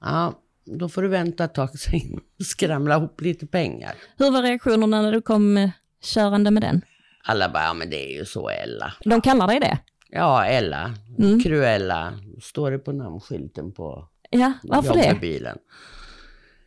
Ja, 0.00 0.34
då 0.64 0.88
får 0.88 1.02
du 1.02 1.08
vänta 1.08 1.44
ett 1.44 1.54
tag 1.54 1.70
jag 1.78 2.20
skramla 2.44 2.96
ihop 2.96 3.20
lite 3.20 3.46
pengar. 3.46 3.94
Hur 4.16 4.30
var 4.30 4.42
reaktionerna 4.42 5.02
när 5.02 5.12
du 5.12 5.22
kom 5.22 5.56
eh, 5.56 5.70
körande 6.00 6.50
med 6.50 6.62
den? 6.62 6.82
Alla 7.24 7.48
bara, 7.48 7.62
ja 7.64 7.74
men 7.74 7.90
det 7.90 8.12
är 8.12 8.18
ju 8.18 8.24
så 8.24 8.48
Ella. 8.48 8.94
De 9.04 9.20
kallar 9.20 9.46
dig 9.46 9.60
det? 9.60 9.78
Ja, 10.08 10.44
Ella. 10.46 10.94
Mm. 11.18 11.40
Cruella. 11.40 12.18
Står 12.42 12.70
det 12.70 12.78
på 12.78 12.92
namnskylten 12.92 13.72
på 13.72 14.08
Ja, 14.30 14.52
varför 14.62 14.94
det? 14.94 15.18
bilen. 15.20 15.58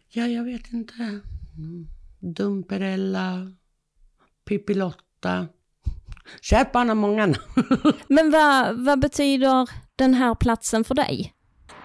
Ja, 0.09 0.27
jag 0.27 0.43
vet 0.43 0.73
inte. 0.73 0.93
Mm. 1.57 1.87
Dumperella. 2.19 3.51
Pippilotta. 4.45 5.47
Kärt 6.41 6.73
har 6.73 6.95
många 6.95 7.25
namn. 7.25 7.35
Men 8.07 8.31
vad, 8.31 8.85
vad 8.85 8.99
betyder 8.99 9.69
den 9.95 10.13
här 10.13 10.35
platsen 10.35 10.83
för 10.83 10.95
dig? 10.95 11.33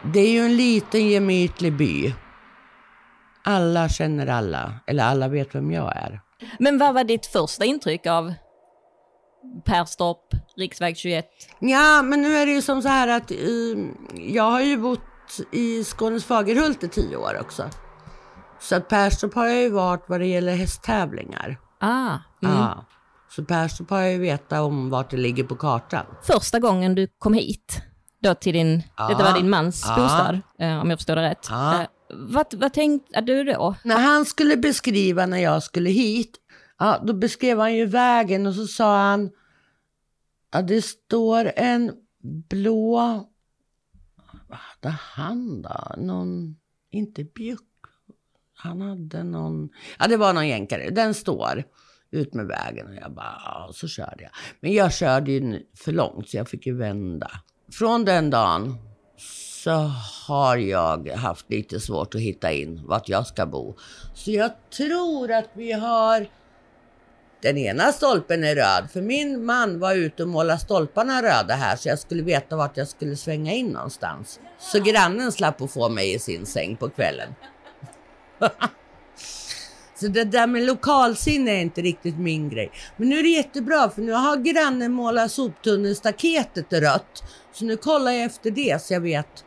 Det 0.03 0.21
är 0.21 0.31
ju 0.31 0.41
en 0.41 0.57
liten 0.57 1.09
gemytlig 1.09 1.77
by. 1.77 2.15
Alla 3.45 3.89
känner 3.89 4.27
alla, 4.27 4.75
eller 4.87 5.05
alla 5.05 5.29
vet 5.29 5.55
vem 5.55 5.71
jag 5.71 5.97
är. 5.97 6.21
Men 6.59 6.79
vad 6.79 6.95
var 6.95 7.05
ditt 7.05 7.27
första 7.27 7.65
intryck 7.65 8.07
av 8.07 8.35
Perstorp, 9.65 10.35
riksväg 10.57 10.97
21? 10.97 11.27
Ja, 11.59 12.03
men 12.03 12.23
nu 12.23 12.37
är 12.37 12.47
det 12.47 12.53
ju 12.53 12.63
som 12.63 12.83
så 12.83 12.89
här 12.89 13.09
att 13.09 13.31
eh, 13.31 13.39
jag 14.15 14.51
har 14.51 14.61
ju 14.61 14.77
bott 14.77 15.01
i 15.53 15.85
Skånes 15.85 16.25
Fagerhult 16.25 16.85
i 16.85 16.89
tio 16.89 17.17
år 17.17 17.39
också. 17.41 17.71
Så 18.61 18.77
att 18.77 18.89
Perstorp 18.89 19.35
har 19.35 19.47
jag 19.47 19.63
ju 19.63 19.71
varit 19.71 20.05
vad 20.09 20.21
det 20.21 20.27
gäller 20.27 20.55
hästtävlingar. 20.55 21.59
Ah, 21.81 22.19
mm. 22.43 22.57
Ja. 22.57 22.85
Så 23.37 23.45
Perstorp 23.45 23.91
har 23.91 24.01
jag 24.01 24.13
ju 24.13 24.19
vetat 24.19 24.61
om 24.61 24.91
vart 24.91 25.11
det 25.11 25.17
ligger 25.17 25.45
på 25.45 25.57
kartan. 25.57 26.07
Första 26.23 26.59
gången 26.59 26.95
du 26.95 27.09
kom 27.19 27.35
hit, 27.35 27.83
då 28.23 28.35
till 28.35 28.53
din, 28.53 28.83
Ja. 28.97 29.09
detta 29.09 29.23
var 29.25 29.35
din 29.39 29.51
mans 29.51 29.85
Ja. 29.89 29.97
bostad, 30.03 30.41
eh, 30.59 30.81
om 30.81 30.91
jag 30.91 30.99
förstår 30.99 31.17
det 31.17 31.23
rätt. 31.23 31.47
Ja. 31.51 31.81
Eh, 31.83 31.87
vad, 32.15 32.55
vad 32.55 32.73
tänkte 32.73 33.21
du 33.21 33.45
då? 33.45 33.75
När 33.85 33.99
han 33.99 34.25
skulle 34.25 34.57
beskriva 34.57 35.27
när 35.27 35.39
jag 35.39 35.63
skulle 35.63 35.91
hit, 35.91 36.37
ja, 36.79 37.03
då 37.07 37.13
beskrev 37.13 37.59
han 37.59 37.75
ju 37.75 37.87
vägen 37.87 38.47
och 38.47 38.55
så 38.55 38.67
sa 38.67 38.97
han 38.99 39.31
att 40.53 40.69
det 40.69 40.83
står 40.83 41.53
en 41.57 41.93
blå, 42.49 42.97
vad 44.49 44.59
hade 44.59 44.97
han 44.99 45.63
då? 45.63 45.95
Någon, 45.97 46.57
inte 46.91 47.25
bjuck, 47.25 47.61
han 48.55 48.81
hade 48.81 49.23
någon, 49.25 49.69
ja 49.99 50.07
det 50.09 50.17
var 50.17 50.33
någon 50.33 50.49
jänkare, 50.49 50.91
den 50.91 51.15
står 51.15 51.65
ut 52.11 52.35
med 52.35 52.47
vägen 52.47 52.87
och 52.87 52.95
jag 52.95 53.13
bara, 53.13 53.43
ja, 53.45 53.71
så 53.75 53.89
körde 53.89 54.23
jag. 54.23 54.31
Men 54.61 54.73
jag 54.73 54.93
körde 54.93 55.33
ju 55.33 55.63
för 55.77 55.93
långt 55.93 56.29
så 56.29 56.37
jag 56.37 56.49
fick 56.49 56.67
ju 56.67 56.77
vända. 56.77 57.31
Från 57.73 58.05
den 58.05 58.31
dagen 58.31 58.77
så 59.65 59.91
har 60.27 60.57
jag 60.57 61.09
haft 61.09 61.51
lite 61.51 61.81
svårt 61.81 62.15
att 62.15 62.21
hitta 62.21 62.53
in 62.53 62.81
vart 62.85 63.09
jag 63.09 63.27
ska 63.27 63.47
bo. 63.47 63.77
Så 64.15 64.31
jag 64.31 64.51
tror 64.77 65.33
att 65.33 65.49
vi 65.53 65.73
har... 65.73 66.27
Den 67.43 67.59
ena 67.59 67.93
stolpen 67.93 68.45
är 68.45 68.55
röd, 68.55 68.91
för 68.93 69.03
min 69.03 69.45
man 69.45 69.79
var 69.79 69.95
ute 69.95 70.23
och 70.23 70.29
målade 70.29 70.59
stolparna 70.59 71.23
röda 71.23 71.55
här 71.55 71.77
så 71.77 71.89
jag 71.89 71.99
skulle 71.99 72.23
veta 72.23 72.57
vart 72.57 72.77
jag 72.77 72.89
skulle 72.89 73.17
svänga 73.17 73.53
in 73.53 73.67
någonstans. 73.67 74.41
Så 74.59 74.81
grannen 74.81 75.33
slapp 75.33 75.63
att 75.63 75.73
få 75.73 75.89
mig 75.89 76.15
i 76.15 76.19
sin 76.19 76.47
säng 76.47 76.77
på 76.77 76.91
kvällen. 76.91 77.35
Så 80.01 80.09
det 80.09 80.25
där 80.25 80.47
med 80.47 80.63
lokalsinne 80.63 81.51
är 81.51 81.61
inte 81.61 81.83
riktigt 81.83 82.19
min 82.19 82.49
grej. 82.49 82.71
Men 82.97 83.09
nu 83.09 83.19
är 83.19 83.23
det 83.23 83.29
jättebra 83.29 83.91
för 83.91 84.03
nu 84.03 84.13
har 84.13 84.37
grannen 84.37 84.93
målat 84.93 85.31
soptunnelstaketet 85.31 86.73
rött. 86.73 87.23
Så 87.53 87.65
nu 87.65 87.77
kollar 87.77 88.11
jag 88.13 88.23
efter 88.23 88.51
det 88.51 88.83
så 88.83 88.95
jag 88.95 89.01
vet. 89.01 89.45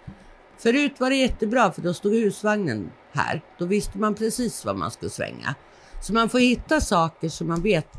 Förut 0.57 0.93
var 0.97 1.09
det 1.09 1.15
jättebra 1.15 1.71
för 1.71 1.81
då 1.81 1.93
stod 1.93 2.13
husvagnen 2.13 2.91
här. 3.13 3.41
Då 3.59 3.65
visste 3.65 3.97
man 3.97 4.15
precis 4.15 4.65
var 4.65 4.73
man 4.73 4.91
skulle 4.91 5.09
svänga. 5.09 5.55
Så 6.01 6.13
man 6.13 6.29
får 6.29 6.39
hitta 6.39 6.81
saker 6.81 7.29
som 7.29 7.47
man 7.47 7.61
vet 7.61 7.93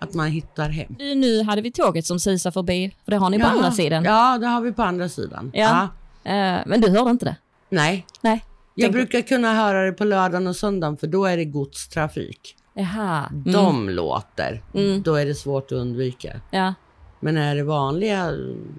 att 0.00 0.14
man 0.14 0.28
hittar 0.28 0.68
hem. 0.68 0.94
Du, 0.98 1.14
nu 1.14 1.42
hade 1.42 1.62
vi 1.62 1.72
tåget 1.72 2.06
som 2.06 2.20
susar 2.20 2.50
förbi, 2.50 2.96
för 3.04 3.10
det 3.10 3.16
har 3.16 3.30
ni 3.30 3.38
på 3.38 3.44
Ja. 3.46 3.48
andra 3.50 3.70
sidan. 3.72 4.04
Ja, 4.04 4.38
det 4.40 4.46
har 4.46 4.60
vi 4.60 4.72
på 4.72 4.82
andra 4.82 5.08
sidan. 5.08 5.50
Ja. 5.54 5.82
Eh, 6.24 6.58
men 6.66 6.80
du 6.80 6.90
hörde 6.90 7.10
inte 7.10 7.24
det? 7.24 7.36
Nej, 7.70 8.06
Nej. 8.20 8.44
Jag 8.82 8.92
brukar 8.92 9.20
kunna 9.20 9.54
höra 9.54 9.84
det 9.84 9.92
på 9.92 10.04
lördagen 10.04 10.46
och 10.46 10.56
söndagen 10.56 10.96
för 10.96 11.06
då 11.06 11.24
är 11.24 11.36
det 11.36 11.44
godstrafik. 11.44 12.56
Jaha. 12.74 13.26
Mm. 13.30 13.52
De 13.52 13.88
låter. 13.90 14.62
Mm. 14.74 15.02
Då 15.02 15.14
är 15.14 15.26
det 15.26 15.34
svårt 15.34 15.64
att 15.66 15.72
undvika. 15.72 16.40
Ja, 16.50 16.74
Men 17.20 17.36
är 17.36 17.56
det 17.56 17.62
vanliga 17.62 18.18
mm, 18.20 18.78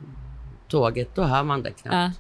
tåget, 0.68 1.16
då 1.16 1.24
hör 1.24 1.44
man 1.44 1.64
det 1.64 1.72
knappt. 1.72 1.94
ja. 1.96 2.12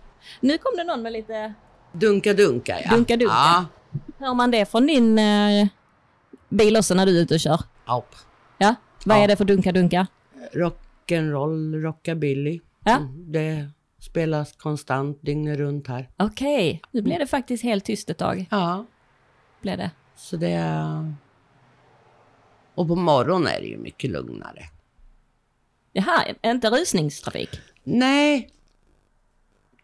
Nu 0.41 0.57
kom 0.57 0.71
det 0.77 0.83
någon 0.83 1.01
med 1.01 1.11
lite... 1.13 1.53
Dunka 1.91 2.33
dunka 2.33 2.81
ja. 2.83 2.89
Dunka, 2.95 3.17
dunka. 3.17 3.33
Ja. 3.35 3.65
Hör 4.19 4.33
man 4.33 4.51
det 4.51 4.65
från 4.71 4.87
din 4.87 5.19
eh, 5.19 5.67
bil 6.49 6.77
också 6.77 6.93
när 6.93 7.05
du 7.05 7.17
är 7.17 7.21
ute 7.21 7.33
och 7.33 7.39
kör? 7.39 7.59
Aup. 7.85 8.15
Ja. 8.57 8.75
Vad 9.05 9.17
Ja. 9.17 9.21
är 9.23 9.27
det 9.27 9.35
för 9.35 9.45
dunka-dunka? 9.45 10.07
Rock'n'roll, 10.53 11.81
rockabilly. 11.81 12.59
Ja. 12.83 12.97
Mm, 12.97 13.31
Det 13.31 13.69
spelas 13.99 14.55
konstant 14.55 15.21
dygnet 15.21 15.57
runt 15.57 15.87
här. 15.87 16.09
Okej, 16.17 16.81
nu 16.91 17.01
blev 17.01 17.19
det 17.19 17.27
faktiskt 17.27 17.63
helt 17.63 17.85
tyst 17.85 18.09
ett 18.09 18.17
tag. 18.17 18.45
Ja, 18.51 18.85
Blev 19.61 19.77
det. 19.77 19.91
så 20.15 20.37
det 20.37 20.49
är... 20.51 21.13
Och 22.75 22.87
på 22.87 22.95
morgonen 22.95 23.47
är 23.47 23.59
det 23.61 23.67
ju 23.67 23.77
mycket 23.77 24.09
lugnare. 24.09 24.63
Jaha, 25.93 26.25
inte 26.43 26.69
rusningstrafik? 26.69 27.49
Nej, 27.83 28.49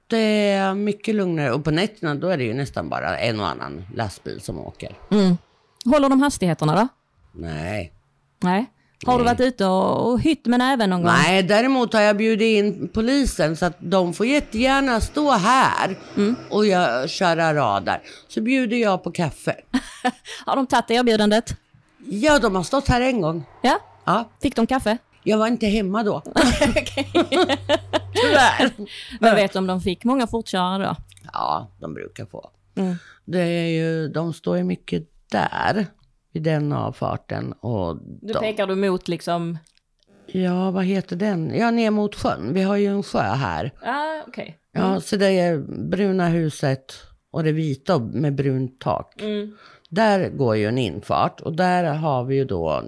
det 0.08 0.52
är 0.52 0.74
mycket 0.74 1.16
lugnare. 1.16 1.52
Och 1.54 1.64
på 1.64 1.72
nätterna 1.72 2.16
då 2.16 2.28
är 2.28 2.38
det 2.38 2.44
ju 2.44 2.54
nästan 2.54 2.90
bara 2.90 3.18
en 3.18 3.40
och 3.40 3.48
annan 3.48 3.86
lastbil 3.96 4.42
som 4.42 4.60
åker. 4.60 4.96
Mm. 5.12 5.38
Håller 5.86 6.10
de 6.10 6.22
hastigheterna 6.22 6.76
då? 6.76 6.88
Nej. 7.32 7.94
Nej. 8.40 8.66
Har 9.06 9.18
du 9.18 9.24
varit 9.24 9.40
ute 9.40 9.66
och, 9.66 10.12
och 10.12 10.22
hytt 10.22 10.46
med 10.46 10.60
näven 10.60 10.90
någon 10.90 11.02
gång? 11.02 11.12
Nej, 11.12 11.44
däremot 11.44 11.94
har 11.94 12.02
jag 12.02 12.18
bjudit 12.18 12.64
in 12.66 12.90
polisen 12.94 13.56
så 13.58 13.66
att 13.66 13.78
de 13.80 14.14
får 14.14 14.26
jättegärna 14.26 15.02
stå 15.02 15.32
här 15.32 15.98
Mm. 16.18 16.36
och 16.50 16.66
jag 16.66 17.10
köra 17.10 17.54
radar. 17.54 18.02
Så 18.28 18.42
bjuder 18.42 18.78
jag 18.78 19.04
på 19.04 19.12
kaffe. 19.12 19.56
Har 20.46 20.56
de 20.56 20.68
tagit 20.68 20.92
erbjudandet? 20.92 21.56
Ja, 22.10 22.40
de 22.40 22.56
har 22.56 22.64
stått 22.64 22.88
här 22.88 23.02
en 23.02 23.22
gång. 23.22 23.44
Ja. 23.62 23.80
Ja, 24.06 24.30
Fick 24.42 24.56
de 24.56 24.68
kaffe? 24.68 24.98
jag 25.24 25.38
var 25.38 25.48
inte 25.48 25.66
hemma 25.68 26.04
då. 26.04 26.22
Tyvärr. 28.14 28.72
Men 29.20 29.36
vet 29.36 29.54
du 29.54 29.60
om 29.60 29.68
de 29.68 29.82
fick 29.82 30.04
många 30.04 30.28
fortkörare 30.28 30.84
då? 30.86 30.96
Ja, 31.34 31.72
de 31.80 31.94
brukar 31.94 32.26
få. 32.26 32.50
Mm. 32.76 32.96
Det 33.26 33.42
är 33.42 33.68
ju, 33.68 34.08
de 34.08 34.34
står 34.34 34.58
ju 34.58 34.64
mycket 34.64 35.04
där, 35.32 35.86
vid 36.36 36.44
den 36.44 36.74
avfarten. 36.74 37.54
Och 37.54 37.98
Nu 38.22 38.34
de, 38.34 38.40
pekar 38.40 38.68
du 38.68 38.76
mot 38.76 39.08
liksom... 39.08 39.58
ja, 40.26 40.72
vad 40.72 40.86
heter 40.86 41.16
den? 41.16 41.56
Ja, 41.56 41.72
ner 41.72 41.92
mot 41.92 42.16
sjön. 42.16 42.54
Vi 42.54 42.62
har 42.62 42.76
ju 42.76 42.88
en 42.88 43.04
sjö 43.04 43.20
här. 43.20 43.72
Ah, 43.82 44.28
okej. 44.28 44.58
Ja, 44.72 45.02
så 45.02 45.16
det 45.18 45.40
är 45.40 45.58
bruna 45.90 46.28
huset 46.28 46.94
och 47.32 47.44
det 47.44 47.52
vita 47.52 48.00
med 48.00 48.36
brunt 48.36 48.80
tak. 48.80 49.22
Mm. 49.22 49.56
Där 49.90 50.30
går 50.30 50.56
ju 50.56 50.66
en 50.66 50.78
infart 50.78 51.42
och 51.42 51.56
där 51.56 51.84
har 51.84 52.24
vi 52.24 52.36
ju 52.36 52.46
då 52.46 52.84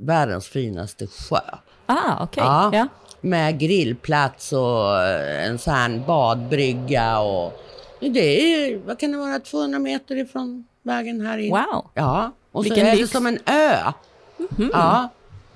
världens 0.00 0.48
finaste 0.48 1.06
sjö. 1.06 1.40
Ah, 1.86 2.24
okej. 2.24 2.42
Ja. 2.44 2.70
Ja. 2.72 2.88
Med 3.20 3.58
grillplats 3.58 4.52
och 4.52 5.02
en 5.46 5.58
sån 5.58 5.74
här 5.74 6.02
badbrygga 6.06 7.20
och 7.20 7.60
det 8.00 8.54
är, 8.54 8.78
vad 8.78 8.98
kan 8.98 9.12
det 9.12 9.18
vara, 9.18 9.38
200 9.38 9.78
meter 9.78 10.16
ifrån 10.16 10.64
vägen 10.82 11.20
här 11.20 11.38
in. 11.38 11.50
Wow. 11.50 11.90
Ja, 11.94 12.32
och 12.52 12.64
Vilken 12.64 12.80
så 12.80 12.86
är 12.86 12.90
det 12.92 12.96
lyx. 13.00 13.10
som 13.10 13.26
en 13.26 13.38
ö. 13.46 13.92
Ja, 14.72 15.08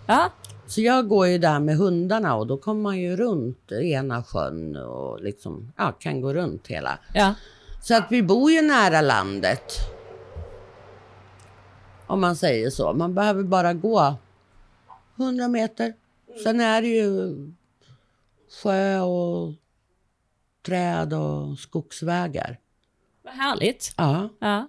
Ja. 0.07 0.31
så 0.67 0.81
jag 0.81 1.09
går 1.09 1.27
ju 1.27 1.39
där 1.39 1.61
med 1.61 1.77
hundarna 1.77 2.35
och 2.35 2.47
då 2.47 2.57
kommer 2.57 2.83
man 2.83 2.99
ju 2.99 3.17
runt 3.17 3.73
ena 3.73 4.23
sjön 4.23 4.77
och 4.77 5.21
liksom, 5.23 5.73
ja, 5.77 5.93
kan 5.93 6.21
gå 6.21 6.35
runt 6.35 6.67
hela. 6.67 6.99
Ja. 7.15 7.35
Så 7.83 7.97
att 7.97 8.07
vi 8.11 8.23
bor 8.23 8.51
ju 8.51 8.63
nära 8.63 9.01
landet. 9.01 9.63
Om 12.07 12.21
man 12.21 12.37
säger 12.37 12.71
så. 12.71 12.93
Man 12.93 13.15
behöver 13.15 13.43
bara 13.43 13.73
gå 13.75 14.15
100 15.17 15.49
meter. 15.49 15.95
Sen 16.45 16.61
är 16.61 16.83
det 16.83 16.89
ju 16.89 17.35
sjö 18.63 19.01
och 19.01 19.53
träd 20.67 21.13
och 21.15 21.59
skogsvägar. 21.59 22.59
Vad 23.23 23.35
härligt. 23.35 23.95
Ja. 23.97 24.29
Ja. 24.39 24.69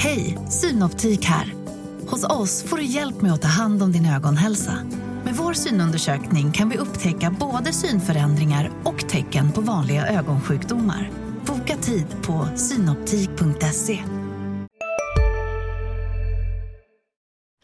Hej, 0.00 0.38
Synoptik 0.48 1.24
här. 1.24 1.54
Hos 2.08 2.24
oss 2.24 2.62
får 2.62 2.76
du 2.76 2.84
hjälp 2.84 3.20
med 3.22 3.32
att 3.32 3.42
ta 3.42 3.48
hand 3.48 3.82
om 3.82 3.92
din 3.92 4.06
ögonhälsa. 4.06 4.72
Med 5.24 5.34
vår 5.34 5.52
synundersökning 5.52 6.52
kan 6.52 6.68
vi 6.68 6.78
upptäcka 6.78 7.36
både 7.40 7.72
synförändringar 7.72 8.70
och 8.84 9.08
tecken 9.08 9.52
på 9.52 9.60
vanliga 9.60 10.06
ögonsjukdomar. 10.06 11.10
Boka 11.46 11.76
tid 11.76 12.06
på 12.22 12.48
synoptik.se. 12.56 13.98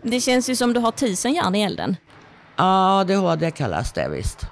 Det 0.02 0.20
känns 0.20 0.50
ju 0.50 0.56
som 0.56 0.72
du 0.72 0.80
har 0.80 0.92
tusen 0.92 1.32
järn 1.32 1.54
i 1.54 1.62
elden. 1.62 1.96
ADHD 2.56 3.50
kallas 3.50 3.92
det 3.92 4.08
visst. 4.08 4.46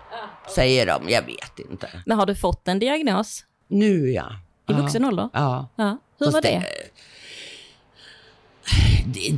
Säger 0.54 0.86
de, 0.86 1.08
jag 1.08 1.22
vet 1.22 1.70
inte. 1.70 1.88
Men 2.06 2.18
har 2.18 2.26
du 2.26 2.34
fått 2.34 2.68
en 2.68 2.78
diagnos 2.78 3.44
Nu 3.68 4.10
ja. 4.10 4.32
i 4.68 4.72
ja. 4.72 4.76
vuxen 4.76 5.04
ålder? 5.04 5.28
Ja. 5.32 5.68
Ja. 5.76 5.98
Hur 6.18 6.26
Fast 6.26 6.34
var 6.34 6.42
det? 6.42 6.48
det? 6.48 6.66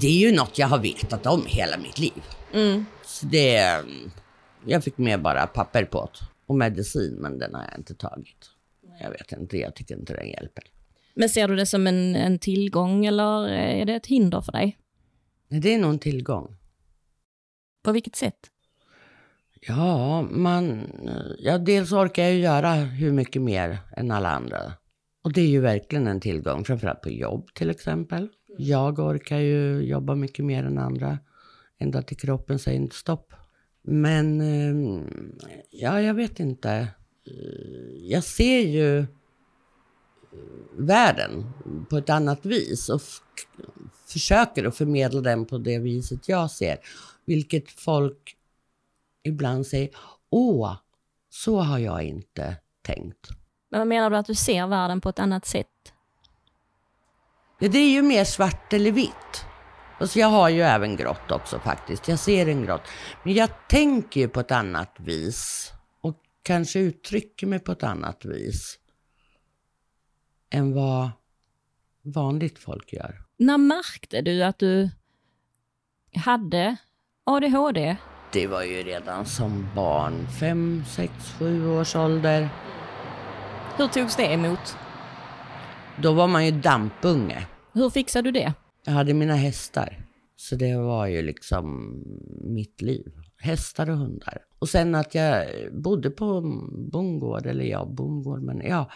Det 0.01 0.07
är 0.07 0.19
ju 0.19 0.37
något 0.37 0.59
jag 0.59 0.67
har 0.67 0.79
vetat 0.79 1.27
om 1.27 1.45
hela 1.47 1.77
mitt 1.79 1.99
liv. 1.99 2.23
Mm. 2.53 2.85
Så 3.05 3.27
det... 3.27 3.83
Jag 4.67 4.85
fick 4.85 4.99
med 4.99 5.23
bara 5.23 5.47
papper 5.47 5.85
på 5.85 6.11
det. 6.13 6.27
Och 6.47 6.55
medicin, 6.55 7.15
men 7.15 7.39
den 7.39 7.55
har 7.55 7.63
jag 7.63 7.79
inte 7.79 7.95
tagit. 7.95 8.51
Jag 9.01 9.11
vet 9.11 9.33
inte, 9.33 9.59
jag 9.59 9.75
tycker 9.75 9.95
inte 9.97 10.15
den 10.15 10.29
hjälper. 10.29 10.65
Men 11.15 11.29
ser 11.29 11.49
du 11.49 11.57
det 11.57 11.67
som 11.67 11.87
en, 11.87 12.17
en 12.17 12.39
tillgång 12.39 13.07
eller 13.07 13.49
är 13.49 13.85
det 13.85 13.95
ett 13.95 14.07
hinder 14.07 14.41
för 14.41 14.53
dig? 14.53 14.79
Det 15.49 15.75
är 15.75 15.79
nog 15.79 15.91
en 15.91 15.99
tillgång. 15.99 16.57
På 17.83 17.93
vilket 17.93 18.17
sätt? 18.17 18.51
Ja, 19.61 20.23
man... 20.23 20.93
Ja, 21.39 21.59
dels 21.59 21.93
orkar 21.93 22.23
jag 22.23 22.33
ju 22.33 22.41
göra 22.41 22.75
hur 22.75 23.13
mycket 23.13 23.43
mer 23.43 23.79
än 23.97 24.11
alla 24.11 24.31
andra. 24.31 24.73
Och 25.23 25.33
det 25.33 25.41
är 25.41 25.47
ju 25.47 25.61
verkligen 25.61 26.07
en 26.07 26.21
tillgång, 26.21 26.65
framförallt 26.65 27.01
på 27.01 27.11
jobb 27.11 27.55
till 27.55 27.71
exempel. 27.71 28.29
Jag 28.59 28.99
orkar 28.99 29.39
ju 29.39 29.81
jobba 29.81 30.15
mycket 30.15 30.45
mer 30.45 30.65
än 30.65 30.79
andra. 30.79 31.19
Ända 31.79 32.03
till 32.03 32.17
kroppen 32.17 32.59
säger 32.59 32.89
stopp. 32.93 33.33
Men, 33.83 34.41
eh, 34.41 35.03
ja, 35.71 36.01
jag 36.01 36.15
vet 36.15 36.41
inte. 36.41 36.71
Eh, 37.27 38.11
Jag 38.11 38.25
ser 38.25 38.61
ju 38.61 38.99
eh, 38.99 39.05
världen 40.79 41.45
på 41.91 41.97
ett 41.97 42.11
annat 42.11 42.47
vis 42.47 42.89
och 42.89 43.01
försöker 44.07 44.65
att 44.65 44.77
förmedla 44.77 45.21
den 45.21 45.45
på 45.47 45.59
det 45.59 45.79
viset 45.79 46.29
jag 46.29 46.51
ser. 46.51 46.79
Vilket 47.25 47.71
folk 47.71 48.37
ibland 49.23 49.67
säger, 49.67 49.91
åh, 50.31 50.77
så 51.31 51.61
har 51.61 51.79
jag 51.79 52.03
inte 52.03 52.57
tänkt. 52.83 53.29
Men 53.71 53.81
vad 53.81 53.89
menar 53.89 54.11
du 54.11 54.17
att 54.17 54.27
du 54.27 54.35
ser 54.35 54.67
världen 54.67 55.01
på 55.01 55.09
ett 55.09 55.19
annat 55.19 55.47
sätt? 55.47 55.94
Det 57.59 57.79
är 57.79 57.91
ju 57.91 58.03
mer 58.03 58.25
svart 58.25 58.73
eller 58.73 58.93
vitt. 58.93 59.45
Alltså 59.99 60.19
jag 60.19 60.27
har 60.27 60.49
ju 60.49 60.63
även 60.63 60.97
grått 60.97 61.31
också 61.31 61.59
faktiskt. 61.59 62.09
Jag 62.09 62.19
ser 62.19 62.47
en 62.47 62.65
grått. 62.65 62.83
Men 63.23 63.35
jag 63.35 63.51
tänker 63.69 64.21
ju 64.21 64.29
på 64.29 64.41
ett 64.41 64.51
annat 64.51 64.97
vis. 64.99 65.73
Och 66.01 66.17
kanske 66.43 66.79
uttrycker 66.79 67.47
mig 67.47 67.59
på 67.59 67.73
ett 67.73 67.83
annat 67.83 68.25
vis. 68.25 68.79
Än 70.51 70.75
vad 70.75 71.11
vanligt 72.03 72.59
folk 72.59 72.93
gör. 72.93 73.23
När 73.37 73.59
märkte 73.59 74.21
du 74.21 74.43
att 74.43 74.59
du 74.59 74.91
hade 76.25 76.77
ADHD? 77.25 77.97
Det 78.33 78.47
var 78.47 78.63
ju 78.63 78.83
redan 78.83 79.27
som 79.27 79.69
barn, 79.75 80.27
fem, 80.41 80.85
sex, 80.89 81.13
sju 81.39 81.69
års 81.69 81.97
ålder. 81.97 82.49
Hur 83.77 83.89
togs 83.89 84.17
det 84.17 84.33
emot? 84.33 84.77
Då 86.03 86.13
var 86.13 86.29
man 86.29 86.47
ju 86.47 86.51
dampunge. 86.51 87.47
Hur 87.73 87.91
fixade 87.91 88.33
du 88.33 88.41
det? 88.41 88.55
Jag 88.85 88.93
hade 88.93 89.15
mina 89.15 89.35
hästar. 89.35 90.05
Så 90.37 90.57
det 90.57 90.77
var 90.77 91.07
ju 91.07 91.23
liksom 91.23 91.99
mitt 92.41 92.83
liv. 92.83 93.13
Hästar 93.39 93.91
och 93.91 93.97
hundar. 93.97 94.39
Och 94.59 94.69
sen 94.69 94.95
att 94.95 95.15
jag 95.15 95.47
bodde 95.73 96.11
på 96.11 96.41
bondgård, 96.93 97.47
eller 97.47 97.65
ja, 97.65 97.85
bondgård, 97.85 98.43
men 98.43 98.61
ja. 98.61 98.91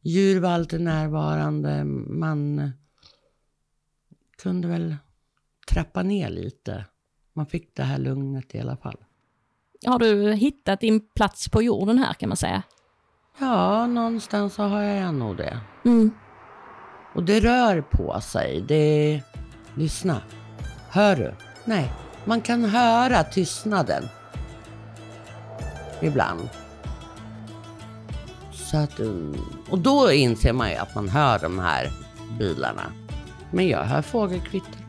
Djur 0.00 0.40
var 0.40 0.50
alltid 0.50 0.80
närvarande. 0.80 1.84
Man 1.84 2.70
kunde 4.42 4.68
väl 4.68 4.96
trappa 5.70 6.02
ner 6.02 6.30
lite. 6.30 6.84
Man 7.32 7.46
fick 7.46 7.76
det 7.76 7.82
här 7.82 7.98
lugnet 7.98 8.54
i 8.54 8.60
alla 8.60 8.76
fall. 8.76 8.96
Har 9.86 9.98
du 9.98 10.32
hittat 10.32 10.80
din 10.80 11.00
plats 11.14 11.48
på 11.48 11.62
jorden 11.62 11.98
här 11.98 12.14
kan 12.14 12.28
man 12.28 12.36
säga? 12.36 12.62
Ja, 13.38 13.86
någonstans 13.86 14.54
så 14.54 14.62
har 14.62 14.82
jag 14.82 15.14
nog 15.14 15.36
det. 15.36 15.60
Mm. 15.84 16.10
Och 17.14 17.22
det 17.22 17.40
rör 17.40 17.80
på 17.80 18.20
sig. 18.20 18.60
Det... 18.60 19.20
Lyssna. 19.74 20.20
Hör 20.90 21.16
du? 21.16 21.34
Nej, 21.64 21.92
man 22.24 22.40
kan 22.40 22.64
höra 22.64 23.24
tystnaden. 23.24 24.08
Ibland. 26.00 26.48
Så 28.52 28.76
att, 28.76 29.00
och 29.70 29.78
då 29.78 30.12
inser 30.12 30.52
man 30.52 30.70
ju 30.70 30.76
att 30.76 30.94
man 30.94 31.08
hör 31.08 31.38
de 31.38 31.58
här 31.58 31.90
bilarna. 32.38 32.92
Men 33.50 33.68
jag 33.68 33.84
hör 33.84 34.02
fågelkvitter. 34.02 34.81